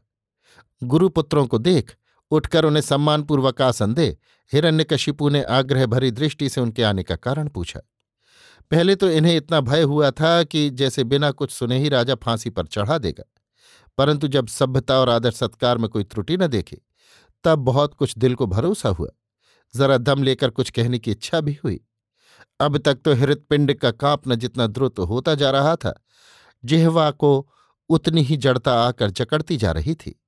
गुरुपुत्रों 0.84 1.48
को 1.48 1.58
देख, 1.58 1.96
उठकर 2.32 2.66
उन्हें 2.66 2.82
सम्मानपूर्वक 2.82 3.62
आसन 3.62 3.94
दे 3.94 4.18
हिरण्यकशिपु 4.54 5.30
ने 5.30 5.44
आग्रह 5.44 5.86
भरी 5.86 6.12
दृष्टि 6.12 6.50
से 6.50 6.62
उनके 6.62 6.84
आने 6.84 7.04
का 7.04 7.16
कारण 7.16 7.48
पूछा। 7.48 7.80
पहले 8.72 8.96
तो 8.96 9.10
इन्हें 9.10 9.38
इतना 9.38 9.62
भय 9.62 9.82
हुआ 9.82 10.12
था 10.12 10.44
कि 10.44 10.70
जैसे 10.70 11.04
बिना 11.04 11.32
कुछ 11.32 11.52
सुने 11.52 11.80
ही 11.80 11.90
राजा 11.90 12.16
फांसी 12.16 12.50
पर 12.50 12.66
चढ़ा 12.66 12.98
देगा। 12.98 13.24
परंतु 13.98 14.28
जब 14.28 14.48
सभ्यता 14.48 15.00
और 15.00 15.10
आदर 15.10 15.32
सत्कार 15.32 15.78
में 15.78 15.90
कोई 15.90 16.04
त्रुटि 16.04 16.38
न 16.38 16.48
देखे, 16.48 16.82
तब 17.44 17.60
बहुत 17.60 17.94
कुछ 17.94 18.18
दिल 18.18 18.36
को 18.36 18.46
भरोसा 18.46 18.90
हुआ। 18.90 19.10
जरा 19.76 19.98
दम 19.98 20.24
लेकर 20.24 20.50
कुछ 20.50 20.70
कहने 20.70 21.00
की 21.00 21.12
इच्छा 21.12 21.42
भी 21.42 21.60
हुई। 21.64 21.80
अब 22.60 22.78
तक 22.78 22.96
तो 22.96 23.14
हृतपिंड 23.14 23.74
का 23.74 23.92
कांपना 23.92 24.36
जितना 24.36 24.68
द्रुत 24.68 25.00
होता 25.00 25.36
जा 25.36 25.52
रहा 25.52 25.76
था, 25.76 26.04
जिहवा 26.66 27.12
को 27.12 27.50
उतनी 27.90 28.22
ही 28.22 28.38
जड़ता 28.38 28.84
आकर 28.84 29.10
जकड़ती 29.10 29.58
जा 29.58 29.72
रही 29.72 29.96
थी। 29.96 30.22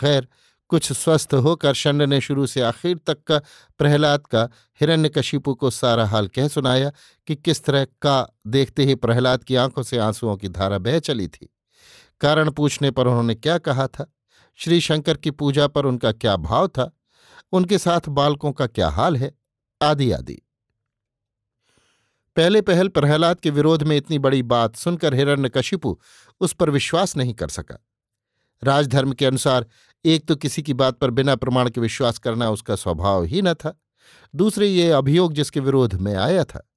खैर, 0.00 0.28
कुछ 0.68 0.92
स्वस्थ 0.92 1.34
होकर 1.34 1.74
शंड 1.74 2.02
ने 2.02 2.20
शुरू 2.20 2.46
से 2.46 2.60
आखिर 2.60 2.98
तक 3.06 3.22
का 3.22 3.40
प्रहलाद 3.78 4.20
का 4.20 4.40
हिरण्य 4.40 4.92
हिरण्यकशिपु 4.92 5.54
को 5.54 5.70
सारा 5.70 6.06
हाल 6.06 6.28
कह 6.28 6.48
सुनाया 6.48 6.92
कि 7.26 7.36
किस 7.36 7.64
तरह 7.64 7.84
का 7.84 8.36
देखते 8.46 8.84
ही 8.84 8.94
प्रहलाद 8.94 9.44
की 9.44 9.56
आँखों 9.56 9.82
से 9.82 9.98
आंसुओं 9.98 10.36
की 10.36 10.48
धारा 10.48 10.78
बह 10.78 10.98
चली 10.98 11.28
थी। 11.28 11.54
कारण 12.20 12.50
पूछने 12.50 12.90
पर 12.90 13.06
उन्होंने 13.06 13.34
क्या 13.34 13.58
कहा 13.58 13.86
था? 13.86 14.12
श्री 14.56 14.80
शंकर 14.80 15.16
की 15.16 15.30
पूजा 15.30 15.66
पर 15.66 15.86
उनका 15.86 16.12
क्या 16.12 16.36
भाव 16.36 16.68
था? 16.68 16.99
उनके 17.52 17.78
साथ 17.78 18.08
बालकों 18.08 18.52
का 18.52 18.66
क्या 18.66 18.88
हाल 18.88 19.16
है? 19.16 19.32
आदि 19.80 20.10
आदि। 20.12 20.40
पहले 22.36 22.60
पहल 22.60 22.88
प्रहलाद 22.88 23.40
के 23.40 23.50
विरोध 23.50 23.82
में 23.82 23.96
इतनी 23.96 24.18
बड़ी 24.18 24.42
बात 24.42 24.76
सुनकर 24.76 25.14
हिरण्यकशिपु 25.14 25.98
उस 26.40 26.52
पर 26.52 26.70
विश्वास 26.70 27.16
नहीं 27.16 27.34
कर 27.34 27.48
सका। 27.48 27.78
राजधर्म 28.62 29.12
के 29.12 29.26
अनुसार 29.26 29.66
एक 30.04 30.26
तो 30.26 30.36
किसी 30.36 30.62
की 30.62 30.74
बात 30.74 30.98
पर 30.98 31.10
बिना 31.10 31.36
प्रमाण 31.36 31.70
के 31.70 31.80
विश्वास 31.80 32.18
करना 32.18 32.50
उसका 32.50 32.76
स्वभाव 32.76 33.24
ही 33.24 33.42
न 33.42 33.54
था। 33.54 33.80
दूसरे 34.34 34.66
ये 34.66 34.90
अभियोग 34.90 35.32
जिसके 35.32 35.60
विरोध 35.60 35.94
में 35.94 36.14
आया 36.14 36.44
था, 36.44 36.68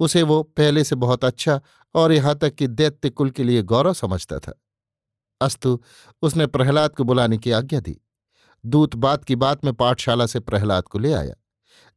उसे 0.00 0.22
वो 0.22 0.42
पहले 0.42 0.84
से 0.84 0.96
बहुत 0.96 1.24
अच्छा 1.24 1.60
और 1.94 2.12
यहाँ 2.12 2.34
तक 2.34 2.54
कि 2.54 2.66
दैत्य 2.66 3.10
कुल 3.10 3.30
के 3.30 3.44
लिए 3.44 3.62
गौरव 3.62 3.94
समझता 3.94 4.38
था। 4.38 4.60
अस्तु, 5.40 5.80
उसने 6.22 6.46
प्रहलाद 6.46 6.94
को 6.94 7.04
बुलाने 7.04 7.38
की 7.38 7.50
आज्ञा 7.50 7.80
दी। 7.80 8.00
दूत 8.66 8.94
बात 8.94 9.24
की 9.24 9.36
बात 9.36 9.64
में 9.64 9.74
पाठशाला 9.74 10.26
से 10.26 10.40
प्रहलाद 10.40 10.82
को 10.82 10.98
ले 10.98 11.12
आया। 11.12 11.34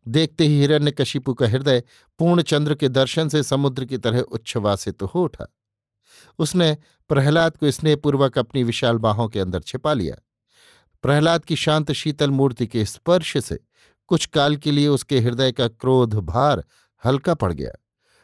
देखते 0.08 0.44
ही 0.44 0.60
हिरण्य 0.60 0.74
हिरण्यकशिपु 0.74 1.34
का 1.34 1.48
हृदय 1.48 1.84
पूर्ण 2.20 2.42
चंद्र 2.42 2.76
के 2.76 2.90
दर्शन 2.90 3.30
से 3.30 3.44
समुद्र 3.44 3.86
की 3.86 3.98
तरह 3.98 4.20
उच्छ्वासित 4.20 5.04
हो 5.04 5.24
उठा। 5.24 5.54
उसने 6.40 6.78
प्रहलाद 7.10 7.58
को 7.58 7.72
स्नेहपूर्वक 7.72 8.38
अपनी 8.38 8.64
विशाल 8.64 8.98
बाहों 8.98 9.28
के 9.28 9.40
अंदर 9.40 9.60
छिपा 9.60 9.94
लिया। 9.94 10.16
प्रहलाद 11.04 11.46
की 11.46 11.56
शांत 11.56 11.92
शीतल 11.92 12.32
मूर्ति 12.32 12.68
के 12.68 12.86
स्पर्श 12.86 13.38
से 13.38 13.60
कुछ 14.08 14.26
काल 14.26 14.56
के 14.56 14.72
लिए 14.72 14.88
उसके 14.88 15.20
हृदय 15.20 15.52
का 15.52 15.68
क्रोध 15.68 16.14
भार 16.14 16.64
हल्का 17.06 17.34
पड़ 17.34 17.54
गया। 17.54 17.72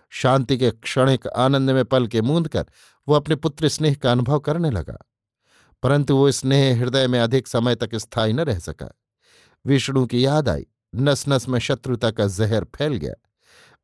शांति 0.09 0.57
के 0.57 0.71
क्षणिक 0.71 1.27
आनंद 1.27 1.69
में 1.69 1.85
पल 1.85 2.07
के 2.07 2.21
मूंद 2.21 2.47
कर 2.47 2.65
वो 3.07 3.15
अपने 3.15 3.35
पुत्र 3.35 3.67
स्नेह 3.67 3.95
का 3.95 4.11
अनुभव 4.11 4.39
करने 4.39 4.69
लगा। 4.69 4.97
परंतु 5.83 6.15
वो 6.17 6.31
स्नेह 6.31 6.79
हृदय 6.79 7.07
में 7.07 7.19
अधिक 7.19 7.47
समय 7.47 7.75
तक 7.75 7.95
स्थायी 7.95 8.33
न 8.33 8.39
रह 8.39 8.59
सका। 8.59 8.89
विष्णु 9.65 10.05
की 10.05 10.25
याद 10.25 10.49
आई। 10.49 10.65
नस 10.95 11.25
नस 11.29 11.47
में 11.49 11.59
शत्रुता 11.59 12.11
का 12.11 12.27
जहर 12.27 12.63
फैल 12.75 12.93
गया। 12.93 13.13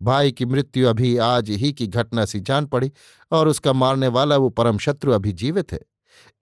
भाई 0.01 0.31
की 0.31 0.45
मृत्यु 0.45 0.87
अभी 0.87 1.17
आज 1.17 1.49
ही 1.49 1.71
की 1.73 1.87
घटना 1.87 2.25
सी 2.25 2.39
जान 2.39 2.65
पड़ी 2.65 2.91
और 3.31 3.47
उसका 3.47 3.73
मारने 3.73 4.07
वाला 4.07 4.37
वो 4.37 4.49
परम 4.49 4.77
शत्रु 4.77 5.11
अभी 5.11 5.31
जीवित 5.33 5.71
है। 5.71 5.79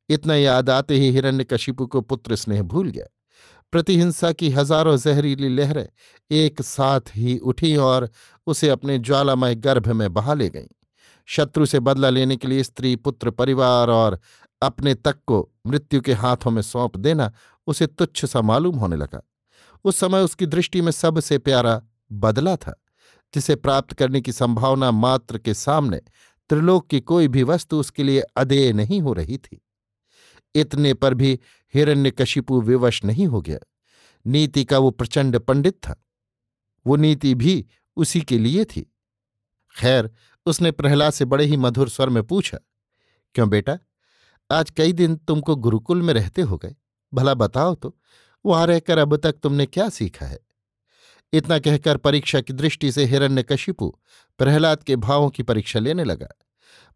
इतना 0.09 0.35
याद 0.35 0.69
आते 0.69 0.95
ही 0.95 1.09
हिरण्यकशिपु 1.11 1.85
को 1.87 2.01
पुत्र 2.01 2.35
स्नेह 2.35 2.61
भूल 2.61 2.89
गया। 2.89 3.05
प्रतिहिंसा 3.71 4.31
की 4.31 4.49
हज़ारों 4.49 4.97
जहरीली 4.97 5.49
लहरें 5.49 5.87
एक 6.31 6.61
साथ 6.61 7.15
ही 7.15 7.37
उठी 7.37 7.75
और 7.75 8.09
उसे 8.47 8.69
अपने 8.69 8.97
ज्वालामय 8.99 9.55
गर्भ 9.55 9.87
में 9.87 10.13
बहा 10.13 10.33
ले 10.33 10.49
गईं। 10.49 10.67
शत्रु 11.27 11.65
से 11.65 11.79
बदला 11.79 12.09
लेने 12.09 12.35
के 12.35 12.47
लिए 12.47 12.63
स्त्री, 12.63 12.95
पुत्र, 12.95 13.29
परिवार 13.29 13.89
और 13.89 14.19
अपने 14.61 14.93
तक 14.95 15.17
को 15.27 15.49
मृत्यु 15.67 16.01
के 16.01 16.13
हाथों 16.13 16.51
में 16.51 16.61
सौंप 16.61 16.97
देना 16.97 17.31
उसे 17.67 17.87
तुच्छ 17.87 18.25
सा 18.25 18.41
मालूम 18.41 18.75
होने 18.75 18.95
लगा। 18.95 19.21
उस 19.85 19.97
समय 19.97 20.21
उसकी 20.21 20.45
दृष्टि 20.45 20.81
में 20.81 20.91
सबसे 20.91 21.37
प्यारा 21.37 21.81
बदला 22.11 22.55
था, 22.55 22.81
जिसे 23.33 23.55
प्राप्त 23.55 23.93
करने 23.93 24.21
की 24.21 24.31
संभावना 24.31 24.91
मात्र 24.91 25.37
के 25.37 25.53
सामने 25.53 26.01
त्रिलोक 26.49 26.87
की 26.87 26.99
कोई 27.01 27.27
भी 27.27 27.43
वस्तु 27.43 27.79
उसके 27.79 28.03
लिए 28.03 28.21
अदेय 28.37 28.73
नहीं 28.73 29.01
हो 29.01 29.13
रही 29.13 29.37
थी। 29.37 29.61
इतने 30.55 30.93
पर 30.93 31.13
भी 31.13 31.39
हिरण्यकशिपु 31.73 32.61
विवश 32.61 33.03
नहीं 33.03 33.27
हो 33.27 33.41
गया। 33.41 33.59
नीति 34.25 34.63
का 34.65 34.77
वो 34.77 34.91
प्रचंड 34.91 35.39
पंडित 35.39 35.73
था। 35.73 35.95
वो 36.85 36.95
नीति 36.95 37.33
भी 37.35 37.65
उसी 37.97 38.21
के 38.21 38.37
लिए 38.37 38.65
थी। 38.65 38.81
खैर, 39.75 40.09
उसने 40.45 40.71
प्रहलाद 40.71 41.13
से 41.13 41.25
बड़े 41.25 41.45
ही 41.45 41.57
मधुर 41.57 41.89
स्वर 41.89 42.09
में 42.09 42.23
पूछा, 42.23 42.57
क्यों 43.35 43.49
बेटा 43.49 43.77
आज 44.51 44.69
कई 44.69 44.93
दिन 44.93 45.15
तुमको 45.15 45.55
गुरुकुल 45.55 46.01
में 46.01 46.13
रहते 46.13 46.41
हो 46.41 46.57
गए। 46.57 46.75
भला 47.13 47.33
बताओ 47.33 47.75
तो 47.75 47.97
वहाँ 48.45 48.67
रहकर 48.67 48.97
अब 48.97 49.17
तक 49.17 49.31
तुमने 49.31 49.65
क्या 49.65 49.89
सीखा 49.89 50.25
है? 50.25 50.39
इतना 51.33 51.59
कहकर 51.59 51.97
परीक्षा 51.97 52.41
की 52.41 52.53
दृष्टि 52.53 52.91
से 52.91 53.05
हिरण्यकशिपु 53.05 53.97
प्रहलाद 54.37 54.83
के 54.83 54.95
भावों 54.95 55.29
की 55.29 55.43
परीक्षा 55.43 55.79
लेने 55.79 56.03
लगा। 56.03 56.27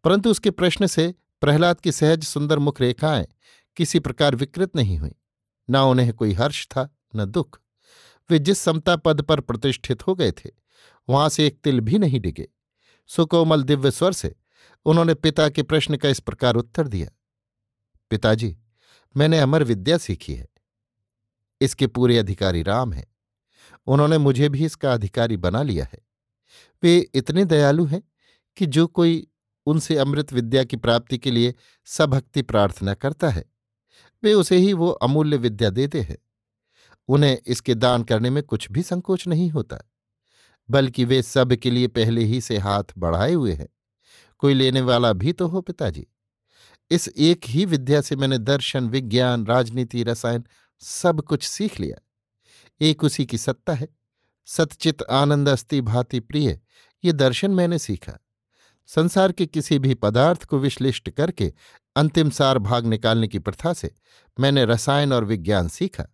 परंतु 0.04 0.30
उसके 0.30 0.50
प्रश्न 0.50 0.86
से 0.86 1.14
प्रहलाद 1.40 1.80
की 1.80 1.92
सहज 1.92 2.24
सुंदर 2.24 2.58
मुख 2.58 2.80
रेखाएँ 2.80 3.26
किसी 3.76 3.98
प्रकार 3.98 4.36
विकृत 4.36 4.76
नहीं 4.76 4.98
हुई। 4.98 5.12
न 5.70 5.76
उन्हें 5.76 6.12
कोई 6.12 6.32
हर्ष 6.32 6.66
था, 6.66 6.96
न 7.16 7.24
दुख। 7.24 7.60
वे 8.30 8.38
जिस 8.38 8.58
समता 8.58 8.96
पद 8.96 9.22
पर 9.22 9.40
प्रतिष्ठित 9.40 10.06
हो 10.06 10.14
गए 10.14 10.32
थे, 10.32 10.50
वहाँ 11.08 11.28
से 11.28 11.46
एक 11.46 11.60
तिल 11.64 11.80
भी 11.80 11.98
नहीं 11.98 12.20
डिगे। 12.20 12.48
सुकोमल 13.06 13.62
दिव्य 13.62 13.90
स्वर 13.90 14.12
से 14.12 14.34
उन्होंने 14.84 15.14
पिता 15.14 15.48
के 15.48 15.62
प्रश्न 15.62 15.96
का 15.96 16.08
इस 16.08 16.20
प्रकार 16.20 16.54
उत्तर 16.54 16.88
दिया। 16.88 17.08
पिताजी, 18.12 18.56
मैंने 19.16 19.38
अमर 19.38 19.62
विद्या 19.64 19.98
सीखी 19.98 20.34
है। 20.34 20.48
इसके 21.60 21.86
पूरे 21.86 22.18
अधिकारी 22.18 22.62
राम 22.62 22.92
हैं। 22.92 23.06
उन्होंने 23.86 24.18
मुझे 24.18 24.48
भी 24.48 24.64
इसका 24.64 24.92
अधिकारी 24.92 25.36
बना 25.36 25.62
लिया 25.62 25.84
है। 25.84 25.98
वे 26.82 26.98
इतने 27.14 27.44
दयालु 27.44 27.84
हैं 27.84 28.02
कि 28.56 28.66
जो 28.66 28.86
कोई 28.86 29.26
उनसे 29.66 29.96
अमृत 29.96 30.32
विद्या 30.32 30.64
की 30.64 30.76
प्राप्ति 30.76 31.18
के 31.18 31.30
लिए 31.30 31.54
सभक्ति 31.84 32.42
प्रार्थना 32.42 32.94
करता 32.94 33.28
है, 33.28 33.44
वे 34.22 34.34
उसे 34.34 34.56
ही 34.56 34.72
वो 34.72 34.90
अमूल्य 34.90 35.36
विद्या 35.36 35.70
देते 35.70 36.00
हैं। 36.00 36.18
उन्हें 37.08 37.38
इसके 37.46 37.74
दान 37.74 38.02
करने 38.02 38.30
में 38.30 38.42
कुछ 38.42 38.70
भी 38.70 38.82
संकोच 38.82 39.26
नहीं 39.26 39.50
होता, 39.50 39.78
बल्कि 40.70 41.04
वे 41.04 41.22
सब 41.22 41.52
के 41.52 41.70
लिए 41.70 41.86
पहले 41.86 42.24
ही 42.24 42.40
से 42.40 42.58
हाथ 42.58 42.84
बढ़ाए 42.98 43.32
हुए 43.32 43.52
हैं। 43.52 43.68
कोई 44.38 44.54
लेने 44.54 44.80
वाला 44.80 45.12
भी 45.12 45.32
तो 45.32 45.48
हो 45.48 45.60
पिताजी। 45.60 46.06
इस 46.90 47.08
एक 47.16 47.40
ही 47.46 47.64
विद्या 47.64 48.00
से 48.00 48.16
मैंने 48.16 48.38
दर्शन, 48.38 48.88
विज्ञान, 48.88 49.46
राजनीति, 49.46 50.02
रसायन 50.02 50.44
सब 50.80 51.20
कुछ 51.20 51.42
सीख 51.42 51.80
लिया। 51.80 52.02
एक 52.80 53.04
उसी 53.04 53.26
की 53.26 53.38
सत्ता 53.38 53.72
है। 53.72 53.88
सतचित, 54.46 55.02
आनंद 55.02 55.48
अस्ति 55.48 55.80
भाति, 55.80 56.20
प्रिय, 56.20 56.60
ये 57.04 57.12
दर्शन 57.12 57.50
मैंने 57.50 57.78
सीखा। 57.78 58.18
संसार 58.86 59.32
के 59.32 59.46
किसी 59.46 59.78
भी 59.78 59.94
पदार्थ 59.94 60.44
को 60.44 60.58
विश्लिष्ट 60.58 61.10
करके 61.10 61.52
अंतिम 61.96 62.30
सार 62.30 62.58
भाग 62.58 62.86
निकालने 62.86 63.28
की 63.28 63.38
प्रथा 63.38 63.72
से 63.72 63.94
मैंने 64.40 64.64
रसायन 64.64 65.12
और 65.12 65.24
विज्ञान 65.24 65.68
सीखा 65.68 66.06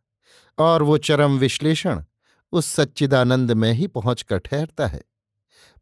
और 0.59 0.83
वो 0.83 0.99
चरम 0.99 1.39
विश्लेषण 1.39 2.05
उस 2.53 2.67
सच्चिदानंद 2.67 3.53
में 3.53 3.73
ही 3.73 3.87
पहुंचकर 3.87 4.39
ठहरता 4.39 4.87
है। 4.87 5.03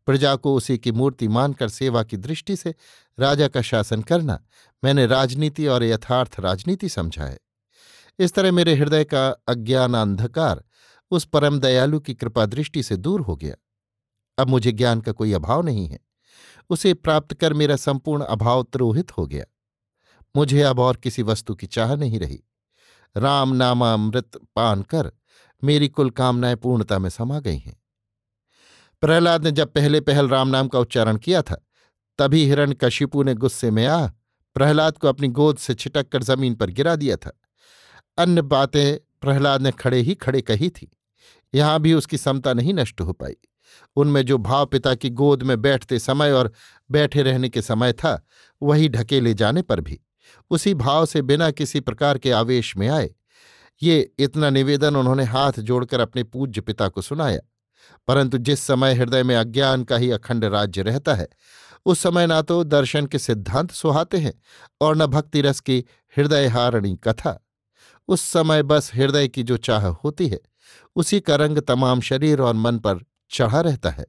प्रजा 0.06 0.36
को 0.36 0.54
उसी 0.54 0.78
की 0.78 0.92
मूर्ति 0.92 1.28
मानकर 1.28 1.68
सेवा 1.68 2.02
की 2.02 2.16
दृष्टि 2.16 2.56
से 2.56 2.74
राजा 3.18 3.48
का 3.48 3.62
शासन 3.62 4.02
करना 4.02 4.44
मैंने 4.84 5.06
राजनीति 5.06 5.66
और 5.66 5.84
यथार्थ 5.84 6.40
राजनीति 6.40 6.88
समझा 6.88 7.24
है 7.24 7.38
इस 8.18 8.32
तरह 8.32 8.52
मेरे 8.52 8.74
हृदय 8.74 9.04
का 9.04 9.28
अज्ञान 9.28 9.94
अंधकार 9.94 10.64
उस 11.10 11.24
परम 11.24 11.60
दयालु 11.60 12.00
की 12.00 12.14
कृपा 12.14 12.46
दृष्टि 12.46 12.82
से 12.82 12.96
दूर 12.96 13.20
हो 13.20 13.36
गया। 13.36 13.54
अब 14.38 14.48
मुझे 14.48 14.72
ज्ञान 14.72 15.00
का 15.00 15.12
कोई 15.12 15.32
अभाव 15.32 15.62
नहीं 15.62 15.86
है। 15.88 15.98
उसे 16.70 16.94
प्राप्त 16.94 17.34
कर 17.34 17.52
मेरा 17.52 17.76
संपूर्ण 17.76 18.22
अभाव 18.22 18.62
त्रोहित 18.62 19.18
हो 19.18 19.26
गया। 19.26 19.44
मुझे 20.36 20.62
अब 20.62 20.78
और 20.78 20.96
किसी 20.96 21.22
वस्तु 21.22 21.54
की 21.54 21.66
चाह 21.66 21.94
नहीं 21.94 22.18
रही। 22.18 22.44
राम 23.16 23.52
नामामृत 23.52 24.30
पान 24.56 24.82
कर 24.82 25.12
मेरी 25.64 25.88
कुल 25.88 26.10
कामनाएँ 26.10 26.56
पूर्णता 26.56 26.98
में 26.98 27.10
समा 27.10 27.40
गई 27.40 27.58
हैं। 27.58 27.82
प्रहलाद 29.00 29.44
ने 29.44 29.50
जब 29.50 29.72
पहले 29.72 30.00
पहल 30.00 30.28
राम 30.28 30.48
नाम 30.48 30.68
का 30.68 30.78
उच्चारण 30.78 31.16
किया 31.16 31.42
था, 31.42 31.66
तभी 32.18 32.44
हिरण 32.44 32.72
कशिपु 32.72 33.22
ने 33.22 33.34
गुस्से 33.34 33.70
में 33.70 33.86
आ, 33.86 34.06
प्रहलाद 34.54 34.98
को 34.98 35.08
अपनी 35.08 35.28
गोद 35.28 35.56
से 35.56 35.74
छिटक 35.74 36.08
कर 36.08 36.22
ज़मीन 36.22 36.54
पर 36.54 36.70
गिरा 36.70 36.96
दिया 36.96 37.16
था। 37.16 37.40
अन्य 38.18 38.42
बातें 38.42 38.98
प्रहलाद 39.20 39.62
ने 39.62 39.70
खड़े 39.70 40.00
ही 40.00 40.14
खड़े 40.14 40.40
कही 40.40 40.70
थी। 40.70 40.96
यहाँ 41.54 41.80
भी 41.80 41.94
उसकी 41.94 42.18
समता 42.18 42.52
नहीं 42.52 42.74
नष्ट 42.74 43.00
हो 43.00 43.12
पाई। 43.12 43.36
उनमें 43.96 44.22
जो 44.22 44.38
भाव 44.38 44.66
पिता 44.66 44.94
की 44.94 45.10
गोद 45.10 45.42
में 45.42 45.62
बैठते 45.62 45.98
समय 45.98 46.32
और 46.32 46.52
बैठे 46.90 47.22
रहने 47.22 47.48
के 47.48 47.62
समय 47.62 47.92
था, 47.92 48.26
वही 48.62 48.88
ढकेले 48.88 49.34
जाने 49.34 49.62
पर 49.62 49.80
भी। 49.80 50.00
उसी 50.50 50.74
भाव 50.74 51.06
से 51.06 51.22
बिना 51.22 51.50
किसी 51.50 51.80
प्रकार 51.80 52.18
के 52.18 52.30
आवेश 52.30 52.76
में 52.76 52.88
आए। 52.88 53.10
ये 53.82 54.12
इतना 54.18 54.50
निवेदन 54.50 54.96
उन्होंने 54.96 55.24
हाथ 55.24 55.52
जोड़कर 55.52 56.00
अपने 56.00 56.22
पूज्य 56.22 56.60
पिता 56.60 56.88
को 56.88 57.02
सुनाया। 57.02 57.40
परंतु 58.06 58.38
जिस 58.38 58.60
समय 58.60 58.94
हृदय 58.94 59.22
में 59.22 59.36
अज्ञान 59.36 59.84
का 59.84 59.96
ही 59.96 60.10
अखंड 60.10 60.44
राज्य 60.44 60.82
रहता 60.82 61.14
है, 61.14 61.28
उस 61.86 61.98
समय 61.98 62.26
ना 62.26 62.42
तो 62.42 62.64
दर्शन 62.64 63.06
के 63.06 63.18
सिद्धांत 63.18 63.70
सुहाते 63.70 64.18
हैं 64.18 64.42
और 64.80 64.96
न 64.96 65.06
भक्ति 65.06 65.40
रस 65.40 65.60
की 65.60 65.84
हृदय 66.16 66.46
हारणी 66.46 66.96
कथा। 66.96 67.46
उस 68.08 68.20
समय 68.20 68.62
बस 68.62 68.90
हृदय 68.94 69.28
की 69.28 69.42
जो 69.42 69.56
चाह 69.56 69.86
होती 69.86 70.28
है, 70.28 70.40
उसी 70.96 71.20
का 71.20 71.36
रंग 71.36 71.58
तमाम 71.58 72.00
शरीर 72.00 72.40
और 72.40 72.54
मन 72.54 72.78
पर 72.78 72.98
चढ़ा 73.30 73.60
रहता 73.60 73.90
है 73.90 74.06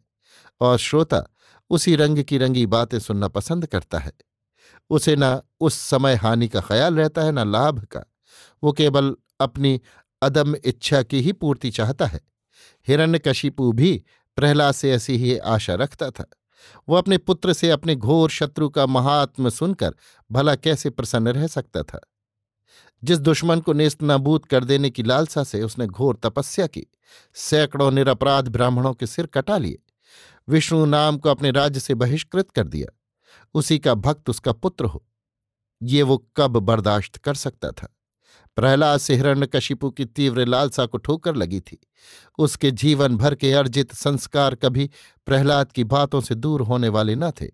और 0.61 0.77
श्रोता 0.77 1.23
उसी 1.69 1.95
रंग 1.95 2.23
की 2.23 2.37
रंगी 2.37 2.65
बातें 2.65 2.99
सुनना 2.99 3.27
पसंद 3.27 3.65
करता 3.65 3.99
है। 3.99 4.11
उसे 4.89 5.15
न 5.19 5.41
उस 5.59 5.73
समय 5.73 6.15
हानि 6.15 6.47
का 6.47 6.61
ख्याल 6.61 6.95
रहता 6.95 7.21
है, 7.21 7.31
न 7.31 7.51
लाभ 7.51 7.85
का। 7.85 8.03
वो 8.63 8.71
केवल 8.71 9.15
अपनी 9.39 9.81
अदम 10.21 10.55
इच्छा 10.65 11.03
की 11.03 11.21
ही 11.21 11.31
पूर्ति 11.31 11.71
चाहता 11.71 12.05
है। 12.05 12.19
हिरण्यकशिपु 12.87 13.71
भी 13.71 14.03
प्रहलाद 14.35 14.73
से 14.73 14.91
ऐसी 14.91 15.17
ही 15.17 15.37
आशा 15.37 15.75
रखता 15.75 16.11
था। 16.11 16.25
वो 16.89 16.95
अपने 16.95 17.17
पुत्र 17.17 17.53
से 17.53 17.69
अपने 17.69 17.95
घोर 17.95 18.29
शत्रु 18.29 18.69
का 18.69 18.85
महात्म 18.85 19.49
सुनकर 19.49 19.95
भला 20.31 20.55
कैसे 20.55 20.89
प्रसन्न 20.89 21.27
रह 21.27 21.47
सकता 21.47 21.83
था? 21.83 21.99
जिस 23.03 23.19
दुश्मन 23.19 23.59
को 23.59 23.73
नेस्त 23.73 24.03
नाबूद 24.03 24.45
कर 24.45 24.63
देने 24.63 24.89
की 24.89 25.03
लालसा 25.03 25.43
से 25.43 25.63
उसने 25.63 25.87
घोर 25.87 26.19
तपस्या 26.23 26.67
की, 26.67 26.85
सैकड़ों 27.33 27.91
निरपराध 27.91 28.47
ब्राह्मणों 28.47 28.93
के 28.93 29.07
सिर 29.07 29.25
कटा 29.25 29.57
लिए। 29.57 29.77
विष्णु 30.49 30.85
नाम 30.85 31.17
को 31.17 31.29
अपने 31.29 31.51
राज्य 31.51 31.79
से 31.79 31.93
बहिष्कृत 31.93 32.51
कर 32.51 32.67
दिया। 32.67 32.99
उसी 33.53 33.79
का 33.79 33.93
भक्त 33.93 34.29
उसका 34.29 34.51
पुत्र 34.51 34.85
हो। 34.85 35.05
ये 35.83 36.03
वो 36.03 36.27
कब 36.37 36.51
बर्दाश्त 36.51 37.17
कर 37.17 37.33
सकता 37.33 37.71
था? 37.71 37.96
प्रहलाद 38.57 38.99
से 38.99 39.15
हिरण्यकशिपु 39.15 39.89
की 39.89 40.05
तीव्र 40.05 40.45
लालसा 40.45 40.85
को 40.85 40.97
ठोकर 40.97 41.35
लगी 41.35 41.59
थी। 41.59 41.87
उसके 42.37 42.71
जीवन 42.71 43.17
भर 43.17 43.35
के 43.35 43.53
अर्जित 43.53 43.93
संस्कार 43.93 44.55
कभी 44.55 44.89
प्रहलाद 45.25 45.71
की 45.71 45.83
बातों 45.83 46.21
से 46.21 46.35
दूर 46.35 46.61
होने 46.61 46.89
वाले 46.89 47.15
न 47.15 47.31
थे। 47.31 47.45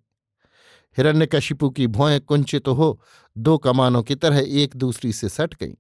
हिरण्यकशिपु 0.97 1.69
की 1.69 1.87
भौएँ 1.87 2.19
कुंचित 2.19 2.65
तो 2.65 2.73
हो, 2.73 3.01
दो 3.37 3.57
कमानों 3.57 4.03
की 4.03 4.15
तरह 4.15 4.43
एक 4.47 4.75
दूसरी 4.75 5.13
से 5.13 5.29
सट 5.29 5.55
गईं। 5.59 5.73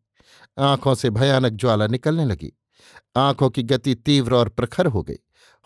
आँखों 0.59 0.95
से 0.95 1.09
भयानक 1.09 1.51
ज्वाला 1.51 1.87
निकलने 1.87 2.25
लगी। 2.25 2.59
आँखों 3.15 3.49
की 3.49 3.63
गति 3.63 3.95
तीव्र 3.95 4.33
और 4.33 4.49
प्रखर 4.49 4.85
हो 4.85 5.03
गई। 5.03 5.17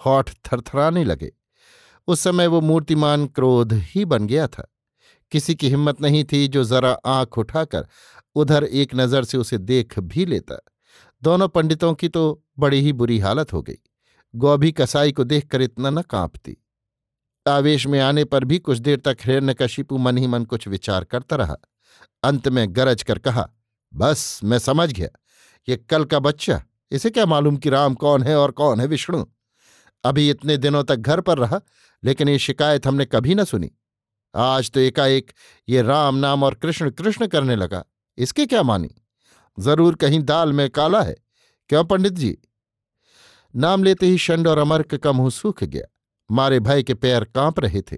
होठ 0.06 0.32
थरथराने 0.32 1.04
लगे। 1.04 1.32
उस 2.08 2.20
समय 2.20 2.48
वो 2.48 2.62
मूर्तिमान 2.62 3.28
क्रोध 3.28 3.74
ही 3.74 4.06
बन 4.06 4.28
गया 4.28 4.48
था। 4.48 4.74
किसी 5.32 5.56
की 5.56 5.70
हिम्मत 5.70 6.02
नहीं 6.02 6.24
थी 6.24 6.48
जो 6.48 6.64
जरा 6.64 6.98
आँख 7.06 7.38
उठाकर 7.38 7.88
उधर 8.38 8.64
एक 8.64 8.96
नज़र 8.96 9.24
से 9.24 9.38
उसे 9.38 9.58
देख 9.58 10.00
भी 10.00 10.26
लेता। 10.26 10.58
दोनों 11.24 11.48
पंडितों 11.48 11.94
की 11.94 12.10
तो 12.10 12.24
बड़ी 12.60 12.82
ही 12.82 12.94
बुरी 12.94 13.20
हालत 13.20 13.54
हो 13.54 13.62
गई। 13.62 13.78
गौभी 14.34 14.72
कसाई 14.72 15.12
को 15.12 15.24
देखकर 15.24 15.62
इतना 15.62 15.90
न 15.90 16.02
कांपती। 16.02 16.58
आवेश 17.46 17.86
में 17.88 18.00
आने 18.00 18.24
पर 18.26 18.44
भी 18.44 18.60
कुछ 18.60 18.78
देर 18.78 19.00
तक 19.00 19.18
हिरण्यकशिपु 19.22 19.98
मन 19.98 20.18
ही 20.18 20.28
मन 20.28 20.46
कुछ 20.46 20.68
विचार 20.68 21.04
करता 21.04 21.36
रहा। 21.36 21.56
अंत 22.24 22.48
में 22.48 22.66
गरज 22.76 23.04
कर 23.04 23.20
कहा, 23.20 23.48
बस, 23.94 24.40
मैं 24.44 24.60
समझ 24.60 24.92
गया। 24.94 25.10
ये 25.68 25.78
कल 25.78 26.06
का 26.06 26.20
बच्चा, 26.20 26.62
इसे 26.92 27.10
क्या 27.10 27.26
मालूम 27.26 27.58
कि 27.58 27.70
राम 27.70 27.94
कौन 27.96 28.24
है 28.24 28.38
और 28.38 28.52
कौन 28.52 28.80
है 28.80 28.88
विष्णु? 28.88 29.24
अभी 30.04 30.30
इतने 30.30 30.58
दिनों 30.58 30.84
तक 30.84 30.96
घर 30.96 31.22
पर 31.22 31.38
रहा, 31.38 31.62
लेकिन 32.04 32.30
ये 32.30 32.40
शिकायत 32.40 32.88
हमने 32.88 33.06
कभी 33.06 33.36
न 33.36 33.44
सुनी। 33.44 33.72
आज 34.34 34.72
तो 34.72 34.80
एकाएक 34.80 35.32
ये 35.70 35.82
राम 35.82 36.16
नाम 36.16 36.44
और 36.44 36.54
कृष्ण 36.54 36.90
कृष्ण 36.90 37.28
करने 37.28 37.56
लगा। 37.56 37.84
इसके 38.18 38.46
क्या 38.46 38.64
मानी? 38.64 38.90
ज़रूर 39.60 39.96
कहीं 39.96 40.20
दाल 40.20 40.54
में 40.54 40.70
काला 40.70 41.02
है। 41.02 41.16
क्यों, 41.70 41.84
पंडित 41.84 42.14
जी? 42.14 42.38
नाम 43.56 43.84
लेते 43.84 44.06
ही 44.06 44.18
शंड 44.18 44.48
और 44.48 44.58
अमर्क 44.58 44.96
का 44.96 45.12
मुँह 45.12 45.30
सूख 45.30 45.64
गया। 45.64 45.84
मारे 46.32 46.60
भय 46.60 46.84
के 46.84 46.94
पैर 46.94 47.24
काँप 47.24 47.60
रहे 47.60 47.82
थे। 47.82 47.98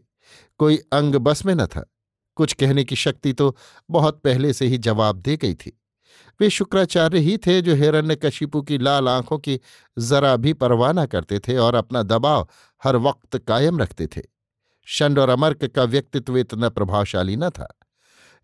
कोई 0.58 0.78
अंग 0.78 1.16
बस 1.16 1.46
में 1.46 1.56
न 1.56 1.66
था। 1.66 1.94
कुछ 2.36 2.54
कहने 2.54 2.84
की 2.84 2.96
शक्ति 2.96 3.34
तो 3.34 3.58
बहुत 3.90 4.22
पहले 4.22 4.54
से 4.54 4.66
ही 4.66 4.78
जवाब 4.78 5.16
दे 5.20 5.38
गई 5.38 5.54
थी। 5.54 5.82
वे 6.42 6.50
शुक्राचार्य 6.50 7.20
ही 7.20 7.38
थे 7.38 7.62
जो 7.62 7.76
हिरण्य 7.76 8.16
कशिपु 8.16 8.62
की 8.62 8.78
लाल 8.78 9.10
आँखों 9.10 9.38
की 9.38 9.60
जरा 10.00 10.36
भी 10.36 10.54
परवाह 10.54 10.92
न 10.92 11.06
करते 11.06 11.40
थे 11.40 11.58
और 11.58 11.76
अपना 11.76 12.04
दबाव 12.04 12.50
हर 12.84 12.96
वक्त 12.96 13.38
कायम 13.38 13.80
रखते 13.80 14.08
थे। 14.08 14.22
शंड 14.86 15.20
और 15.20 15.30
अमर्क 15.30 15.66
का 15.66 15.84
व्यक्तित्व 15.84 16.38
इतना 16.38 16.70
प्रभावशाली 16.70 17.36
न 17.36 17.50
था। 17.50 17.79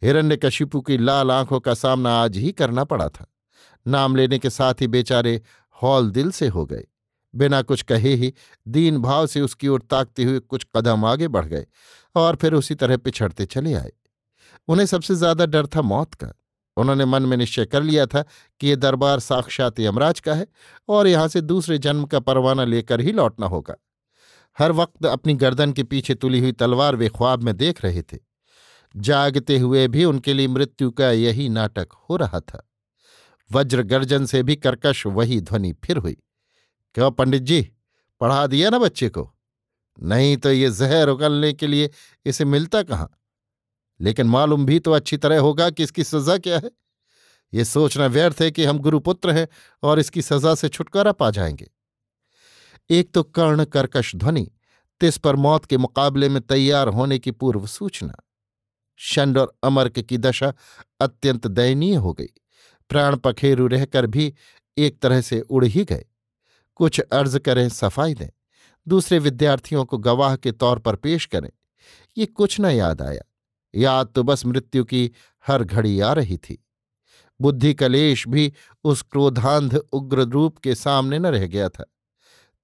हिरण्यकशिपु 0.02 0.82
की 0.82 0.98
लाल 0.98 1.32
आँखों 1.32 1.60
का 1.60 1.74
सामना 1.74 2.14
आज 2.14 2.38
ही 2.38 2.52
करना 2.52 2.84
पड़ा 2.84 3.08
था। 3.10 3.26
नाम 3.86 4.16
लेने 4.16 4.40
के 4.40 4.50
साथ 4.50 4.82
ही 4.82 4.88
बेचारे 4.88 5.42
हौल 5.78 6.10
दिल 6.12 6.32
से 6.32 6.48
हो 6.48 6.66
गए। 6.66 6.84
बिना 7.34 7.62
कुछ 7.62 7.82
कहे 7.82 8.14
ही 8.14 8.34
दीन 8.68 8.98
भाव 8.98 9.28
से 9.28 9.42
उसकी 9.42 9.68
ओर 9.68 9.82
ताकते 9.82 10.24
हुए 10.24 10.40
कुछ 10.40 10.66
कदम 10.76 11.06
आगे 11.06 11.28
बढ़ 11.28 11.46
गए 11.46 11.66
और 12.16 12.36
फिर 12.36 12.54
उसी 12.54 12.76
तरह 12.76 12.98
पिछड़ते 12.98 13.46
चले 13.46 13.74
आए। 13.74 13.92
उन्हें 14.68 14.86
सबसे 14.86 15.16
ज़्यादा 15.16 15.46
डर 15.46 15.68
था 15.68 15.82
मौत 15.82 16.14
का। 16.14 16.32
उन्होंने 16.78 17.06
मन 17.06 17.24
में 17.24 17.36
निश्चय 17.38 17.66
कर 17.66 17.84
लिया 17.84 18.06
था 18.06 18.22
कि 18.62 18.68
यह 18.68 18.76
दरबार 18.76 19.20
साक्षात 19.20 19.80
यमराज 19.80 20.20
का 20.20 20.34
है 20.34 20.48
और 20.90 21.08
यहाँ 21.08 21.28
से 21.28 21.42
दूसरे 21.42 21.78
जन्म 21.78 22.06
का 22.06 22.20
परवाना 22.20 22.64
लेकर 22.64 23.02
ही 23.02 23.12
लौटना 23.12 23.46
होगा। 23.46 23.76
हर 24.58 24.72
वक्त 24.72 25.06
अपनी 25.06 25.34
गर्दन 25.34 25.72
के 25.72 25.84
पीछे 25.84 26.16
तुली 26.16 26.40
हुई 26.40 26.52
तलवार 26.52 26.96
वे 26.96 27.10
ख्वाब 27.10 27.44
में 27.44 27.56
देख 27.58 27.84
रहे 27.86 28.02
थे। 28.02 28.18
जागते 28.96 29.58
हुए 29.58 29.88
भी 29.88 30.06
उनके 30.06 30.34
लिए 30.34 30.48
मृत्यु 30.48 30.92
का 30.92 31.12
यही 31.12 31.50
नाटक 31.50 31.88
हो 32.10 32.16
रहा 32.16 32.40
था। 32.40 32.70
वज्र 33.52 33.82
गर्जन 33.84 34.26
से 34.26 34.44
भी 34.44 34.56
कर्कश 34.56 35.06
वही 35.06 35.42
ध्वनि 35.42 35.74
फिर 35.74 35.98
हुई। 35.98 36.18
क्यों 36.96 37.12
पंडित 37.12 37.42
जी? 37.42 37.72
पढ़ा 38.22 38.48
दिया 38.48 38.70
ना 38.70 38.80
बच्चे 38.80 39.10
को? 39.10 39.36
नहीं 40.04 40.38
तो 40.38 40.52
ये 40.52 40.70
जहर 40.70 41.08
उगलने 41.08 41.54
के 41.54 41.68
लिए 41.68 41.90
इसे 42.26 42.46
मिलता 42.46 42.84
कहाँ? 42.84 43.20
लेकिन 44.02 44.28
मालूम 44.28 44.66
भी 44.66 44.80
तो 44.80 44.92
अच्छी 44.92 45.18
तरह 45.18 45.40
होगा 45.40 45.70
कि 45.70 45.84
इसकी 45.84 46.04
सजा 46.04 46.38
क्या 46.38 46.58
है। 46.58 46.72
ये 47.54 47.66
सोचना 47.66 48.06
व्यर्थ 48.06 48.42
है 48.42 48.52
कि 48.52 48.66
हम 48.66 48.80
गुरुपुत्र 48.80 49.32
हैं 49.32 49.48
और 49.84 50.00
इसकी 50.00 50.22
सजा 50.22 50.56
से 50.56 50.70
छुटकारा 50.70 51.12
पा 51.12 51.32
जाएँगे। 51.32 51.72
एक 52.90 53.14
तो 53.14 53.24
कर्ण 53.24 53.66
कर्कश 53.66 54.16
ध्वनि, 54.16 54.52
तिस 55.00 55.18
पर 55.18 55.36
मौत 55.36 55.66
के 55.66 55.78
मुकाबले 55.78 56.30
में 56.30 56.42
तैयार 56.42 56.88
होने 56.88 57.20
की 57.20 57.32
पूर्व 57.32 57.68
सूचना। 57.68 58.16
शंड 58.96 59.38
और 59.38 59.58
अमर्क 59.64 60.00
की 60.00 60.18
दशा 60.18 60.54
अत्यंत 61.00 61.48
दयनीय 61.48 61.96
हो 61.96 62.14
गई। 62.14 62.30
प्राण 62.90 63.18
पखेरु 63.18 63.68
रहकर 63.68 64.08
भी 64.08 64.34
एक 64.78 65.00
तरह 65.00 65.22
से 65.22 65.42
उड़ 65.42 65.66
ही 65.66 65.84
गए। 65.84 66.06
कुछ 66.76 67.00
अर्ज़ 67.00 67.38
करें, 67.38 67.70
सफ़ाई 67.70 68.14
दें। 68.14 68.30
दूसरे 68.88 69.20
विद्यार्थियों 69.20 69.86
को 69.86 69.98
गवाह 69.98 70.36
के 70.36 70.52
तौर 70.52 70.80
पर 70.80 70.96
पेश 70.96 71.26
करें। 71.26 71.52
ये 72.18 72.26
कुछ 72.26 72.60
न 72.60 72.66
याद 72.66 73.02
आया। 73.02 73.22
याद 73.76 74.08
तो 74.08 74.24
बस 74.24 74.46
मृत्यु 74.46 74.84
की 74.84 75.12
हर 75.48 75.64
घड़ी 75.64 76.00
आ 76.00 76.14
रही 76.14 76.38
थी। 76.38 76.66
बुद्धि 77.42 77.74
कलेश 77.74 78.28
भी 78.28 78.54
उस 78.84 79.02
क्रोधांध 79.02 79.76
उग्र 79.76 80.22
रूप 80.22 80.58
के 80.58 80.76
सामने 80.76 81.20
न 81.20 81.26
रह 81.26 81.48
गया 81.48 81.70
था। 81.70 81.86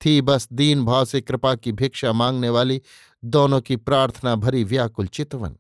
थी 0.06 0.22
बस 0.22 0.48
दीन 0.54 0.86
भाव 0.86 1.06
से 1.06 1.22
कृपा 1.22 1.56
की 1.56 1.72
भिक्षा 1.72 2.14
मांगने 2.14 2.50
वाली 2.50 2.82
दोनों 3.26 3.62
की 3.62 3.76
प्रार्थना 3.76 4.36
भरी 4.36 4.64
व्याकुल 4.64 5.08
चितवन। 5.08 5.58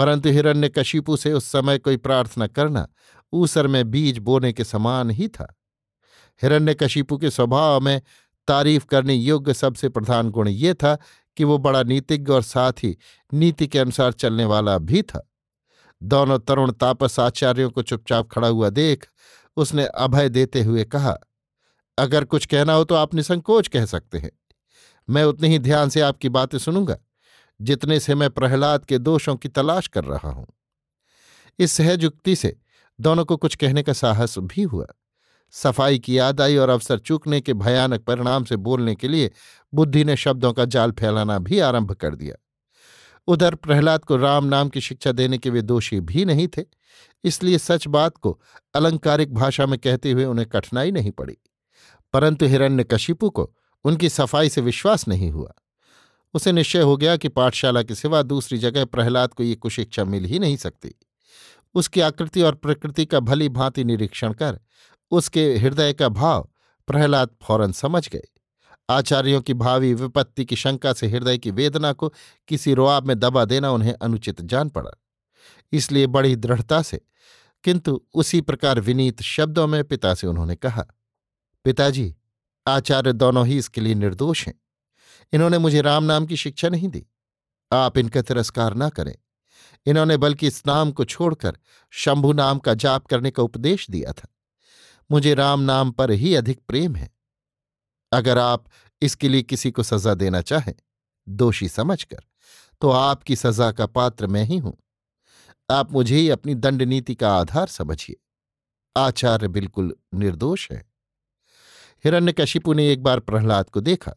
परंतु 0.00 0.28
हिरण्य 0.28 0.68
कशिपु 0.68 1.16
से 1.16 1.32
उस 1.32 1.44
समय 1.44 1.78
कोई 1.78 1.96
प्रार्थना 1.96 2.46
करना 2.46 2.86
ऊसर 3.32 3.66
में 3.66 3.90
बीज 3.90 4.18
बोने 4.18 4.52
के 4.52 4.64
समान 4.64 5.10
ही 5.10 5.26
था। 5.28 5.54
हिरण्य 6.42 6.74
कशिपु 6.74 7.18
के 7.18 7.30
स्वभाव 7.30 7.80
में 7.80 8.00
तारीफ़ 8.48 8.84
करने 8.84 9.14
योग्य 9.14 9.54
सबसे 9.54 9.88
प्रधान 9.88 10.30
गुण 10.30 10.48
ये 10.48 10.72
था 10.74 10.94
कि 11.36 11.44
वो 11.44 11.58
बड़ा 11.58 11.82
नीतिज्ञ 11.82 12.32
और 12.32 12.42
साथ 12.42 12.72
ही 12.82 12.96
नीति 13.32 13.66
के 13.66 13.78
अनुसार 13.78 14.12
चलने 14.12 14.44
वाला 14.44 14.78
भी 14.78 15.02
था। 15.02 15.26
दोनों 16.02 16.38
तरुण 16.38 16.72
तापस 16.72 17.20
आचार्यों 17.20 17.70
को 17.70 17.82
चुपचाप 17.82 18.30
खड़ा 18.30 18.48
हुआ 18.48 18.70
देख 18.70 19.06
उसने 19.56 19.86
अभय 19.86 20.28
देते 20.28 20.62
हुए 20.62 20.84
कहा, 20.84 21.16
अगर 21.98 22.24
कुछ 22.24 22.46
कहना 22.46 22.72
हो 22.72 22.84
तो 22.84 22.94
आप 22.94 23.14
निसंकोच 23.14 23.68
कह 23.68 23.84
सकते 23.84 24.18
हैं। 24.18 24.30
मैं 25.08 25.24
उतने 25.24 25.48
ही 25.48 25.58
ध्यान 25.58 25.88
से 25.88 26.00
आपकी 26.00 26.28
बातें 26.28 26.58
सुनूँगा। 26.58 26.98
जितने 27.60 28.00
से 28.00 28.14
मैं 28.14 28.30
प्रहलाद 28.30 28.84
के 28.84 28.98
दोषों 28.98 29.36
की 29.36 29.48
तलाश 29.48 29.86
कर 29.86 30.04
रहा 30.04 30.30
हूँ। 30.30 30.46
इस 31.58 31.72
सहज 31.72 32.02
युक्ति 32.02 32.36
से 32.36 32.56
दोनों 33.00 33.24
को 33.24 33.36
कुछ 33.36 33.54
कहने 33.54 33.82
का 33.82 33.92
साहस 33.92 34.38
भी 34.38 34.62
हुआ। 34.62 34.86
सफ़ाई 35.50 35.98
की 35.98 36.18
याद 36.18 36.40
आई 36.40 36.56
और 36.56 36.68
अवसर 36.68 36.98
चूकने 36.98 37.40
के 37.40 37.54
भयानक 37.54 38.00
परिणाम 38.00 38.44
से 38.44 38.56
बोलने 38.56 38.94
के 38.94 39.08
लिए 39.08 39.30
बुद्धि 39.74 40.04
ने 40.04 40.16
शब्दों 40.16 40.52
का 40.52 40.64
जाल 40.64 40.92
फैलाना 40.92 41.38
भी 41.38 41.58
आरंभ 41.58 41.92
कर 41.92 42.14
दिया। 42.14 42.34
उधर 43.28 43.54
प्रहलाद 43.54 44.04
को 44.04 44.16
राम 44.16 44.44
नाम 44.44 44.68
की 44.68 44.80
शिक्षा 44.80 45.12
देने 45.12 45.38
के 45.38 45.50
वे 45.50 45.62
दोषी 45.62 46.00
भी 46.00 46.24
नहीं 46.24 46.48
थे, 46.48 46.62
इसलिए 47.24 47.58
सच 47.58 47.86
बात 47.86 48.16
को 48.16 48.40
अलंकारिक 48.74 49.34
भाषा 49.34 49.66
में 49.66 49.78
कहते 49.78 50.12
हुए 50.12 50.24
उन्हें 50.24 50.48
कठिनाई 50.48 50.90
नहीं 50.90 51.10
पड़ी। 51.10 51.36
परंतु 52.12 52.46
हिरण्य 52.46 52.64
हिरण्यकशिपु 52.64 53.30
को 53.30 53.56
उनकी 53.84 54.08
सफ़ाई 54.08 54.48
से 54.48 54.60
विश्वास 54.60 55.08
नहीं 55.08 55.30
हुआ। 55.30 55.52
उसे 56.34 56.52
निश्चय 56.52 56.80
हो 56.80 56.96
गया 56.96 57.16
कि 57.16 57.28
पाठशाला 57.28 57.82
के 57.82 57.94
सिवा 57.94 58.22
दूसरी 58.22 58.58
जगह 58.58 58.84
प्रहलाद 58.84 59.34
को 59.34 59.42
ये 59.42 59.54
कुशिक्षा 59.54 60.04
मिल 60.04 60.24
ही 60.24 60.38
नहीं 60.38 60.56
सकती। 60.56 60.94
उसकी 61.74 62.00
आकृति 62.00 62.42
और 62.42 62.54
प्रकृति 62.54 63.04
का 63.06 63.20
भली 63.20 63.48
भांति 63.48 63.84
निरीक्षण 63.84 64.32
कर, 64.32 64.60
उसके 65.10 65.56
हृदय 65.56 65.92
का 65.92 66.08
भाव 66.08 66.48
प्रहलाद 66.88 67.30
फ़ौरन 67.42 67.72
समझ 67.72 68.08
गए। 68.08 68.22
आचार्यों 68.90 69.40
की 69.40 69.54
भावी 69.54 69.94
विपत्ति 69.94 70.44
की 70.44 70.56
शंका 70.56 70.92
से 70.92 71.08
हृदय 71.08 71.38
की 71.38 71.50
वेदना 71.50 71.92
को 71.92 72.12
किसी 72.48 72.74
रोआब 72.74 73.06
में 73.06 73.18
दबा 73.18 73.44
देना 73.44 73.70
उन्हें 73.70 73.92
अनुचित 73.92 74.40
जान 74.40 74.68
पड़ा। 74.68 74.90
इसलिए 75.72 76.06
बड़ी 76.06 76.36
दृढ़ता 76.36 76.82
से, 76.82 77.00
किंतु 77.64 78.00
उसी 78.14 78.40
प्रकार 78.40 78.80
विनीत 78.80 79.22
शब्दों 79.22 79.66
में 79.66 79.84
पिता 79.84 80.14
से 80.14 80.26
उन्होंने 80.26 80.56
कहा, 80.56 80.86
पिताजी, 81.64 82.14
आचार्य 82.66 83.12
दोनों 83.12 83.46
ही 83.46 83.58
इसके 83.58 83.80
लिए 83.80 83.94
निर्दोष 83.94 84.46
हैं। 84.46 84.54
इन्होंने 85.32 85.58
मुझे 85.58 85.80
राम 85.80 86.04
नाम 86.04 86.26
की 86.26 86.36
शिक्षा 86.36 86.68
नहीं 86.68 86.88
दी। 86.88 87.06
आप 87.72 87.98
इनका 87.98 88.22
तिरस्कार 88.22 88.74
ना 88.74 88.88
करें। 88.88 89.14
इन्होंने 89.86 90.16
बल्कि 90.16 90.46
इस 90.46 90.66
नाम 90.66 90.92
को 90.92 91.04
छोड़कर 91.04 91.58
शंभु 91.90 92.32
नाम 92.32 92.58
का 92.58 92.74
जाप 92.74 93.06
करने 93.06 93.30
का 93.30 93.42
उपदेश 93.42 93.90
दिया 93.90 94.12
था। 94.12 94.28
मुझे 95.10 95.34
राम 95.34 95.60
नाम 95.60 95.90
पर 95.90 96.10
ही 96.10 96.34
अधिक 96.34 96.60
प्रेम 96.68 96.96
है। 96.96 97.10
अगर 98.12 98.38
आप 98.38 98.64
इसके 99.02 99.28
लिए 99.28 99.42
किसी 99.42 99.70
को 99.70 99.82
सजा 99.82 100.14
देना 100.14 100.40
चाहें, 100.40 100.74
दोषी 101.28 101.68
समझकर 101.68 102.18
तो 102.80 102.90
आपकी 102.90 103.36
सजा 103.36 103.72
का 103.72 103.86
पात्र 103.86 104.26
मैं 104.26 104.44
ही 104.44 104.56
हूँ। 104.56 104.76
आप 105.70 105.92
मुझे 105.92 106.16
ही 106.16 106.30
अपनी 106.30 106.54
दंड 106.54 106.82
नीति 106.82 107.14
का 107.14 107.34
आधार 107.36 107.66
समझिए। 107.66 108.16
आचार्य 108.96 109.48
बिल्कुल 109.48 109.96
निर्दोष 110.14 110.70
है। 110.72 110.90
हिरण्यकशिपु 112.04 112.72
ने 112.72 112.92
एक 112.92 113.02
बार 113.02 113.20
प्रहलाद 113.20 113.70
को 113.70 113.80
देखा। 113.80 114.14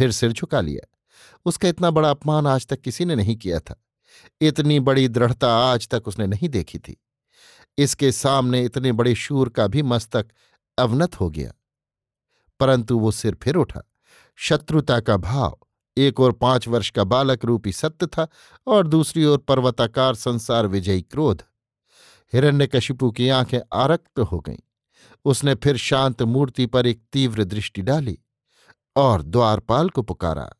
फिर 0.00 0.12
सिर 0.12 0.32
झुका 0.32 0.60
लिया। 0.60 0.98
उसका 1.44 1.68
इतना 1.68 1.90
बड़ा 1.90 2.10
अपमान 2.10 2.46
आज 2.46 2.66
तक 2.66 2.80
किसी 2.80 3.04
ने 3.04 3.14
नहीं 3.14 3.36
किया 3.36 3.60
था। 3.60 3.84
इतनी 4.40 4.80
बड़ी 4.80 5.08
दृढ़ता 5.08 5.58
आज 5.58 5.88
तक 5.88 6.08
उसने 6.08 6.26
नहीं 6.26 6.48
देखी 6.48 6.78
थी। 6.78 7.00
इसके 7.78 8.12
सामने 8.12 8.64
इतने 8.64 8.92
बड़े 8.92 9.14
शूर 9.14 9.48
का 9.48 9.66
भी 9.66 9.82
मस्तक 9.82 10.28
अवनत 10.78 11.20
हो 11.20 11.30
गया। 11.30 11.52
परंतु 12.60 12.98
वो 12.98 13.10
सिर 13.10 13.34
फिर 13.42 13.54
उठा। 13.54 13.82
शत्रुता 14.36 15.00
का 15.00 15.16
भाव, 15.16 15.58
एक 15.96 16.20
और 16.20 16.32
पाँच 16.32 16.68
वर्ष 16.68 16.90
का 16.90 17.04
बालक 17.04 17.44
रूपी 17.44 17.72
सत्य 17.72 18.06
था 18.06 18.28
और 18.66 18.86
दूसरी 18.86 19.24
ओर 19.24 19.38
पर्वताकार 19.38 20.14
संसार 20.14 20.66
विजयी 20.66 21.02
क्रोध। 21.02 21.42
हिरण्यकशिपु 22.32 23.10
की 23.10 23.28
आँखें 23.28 23.60
आरक्त 23.72 24.20
हो 24.20 24.40
गईं। 24.40 24.58
उसने 25.24 25.54
फिर 25.54 25.76
शांत 25.76 26.22
मूर्ति 26.22 26.66
पर 26.66 26.86
एक 26.86 27.02
तीव्र 27.12 27.44
दृष्टि 27.44 27.82
डाली। 27.82 28.18
और 28.96 29.22
द्वारपाल 29.22 29.90
को 29.90 30.02
पुकारा। 30.02 30.50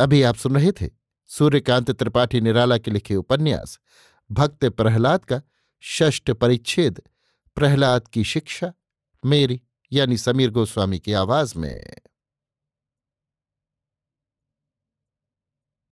अभी 0.00 0.22
आप 0.22 0.34
सुन 0.34 0.54
रहे 0.54 0.72
थे 0.72 0.90
सूर्यकांत 1.26 1.90
त्रिपाठी 1.90 2.40
निराला 2.40 2.78
के 2.78 2.90
लिखे 2.90 3.16
उपन्यास, 3.16 3.78
भक्त 4.30 4.64
प्रहलाद 4.64 5.24
का 5.24 5.42
षष्ठ 5.82 6.30
परिच्छेद, 6.30 7.02
प्रहलाद 7.54 8.08
की 8.08 8.24
शिक्षा, 8.24 8.72
मेरी 9.26 9.62
यानी 9.92 10.16
समीर 10.16 10.50
गोस्वामी 10.50 10.98
की 10.98 11.12
आवाज़ 11.12 11.58
में। 11.58 11.96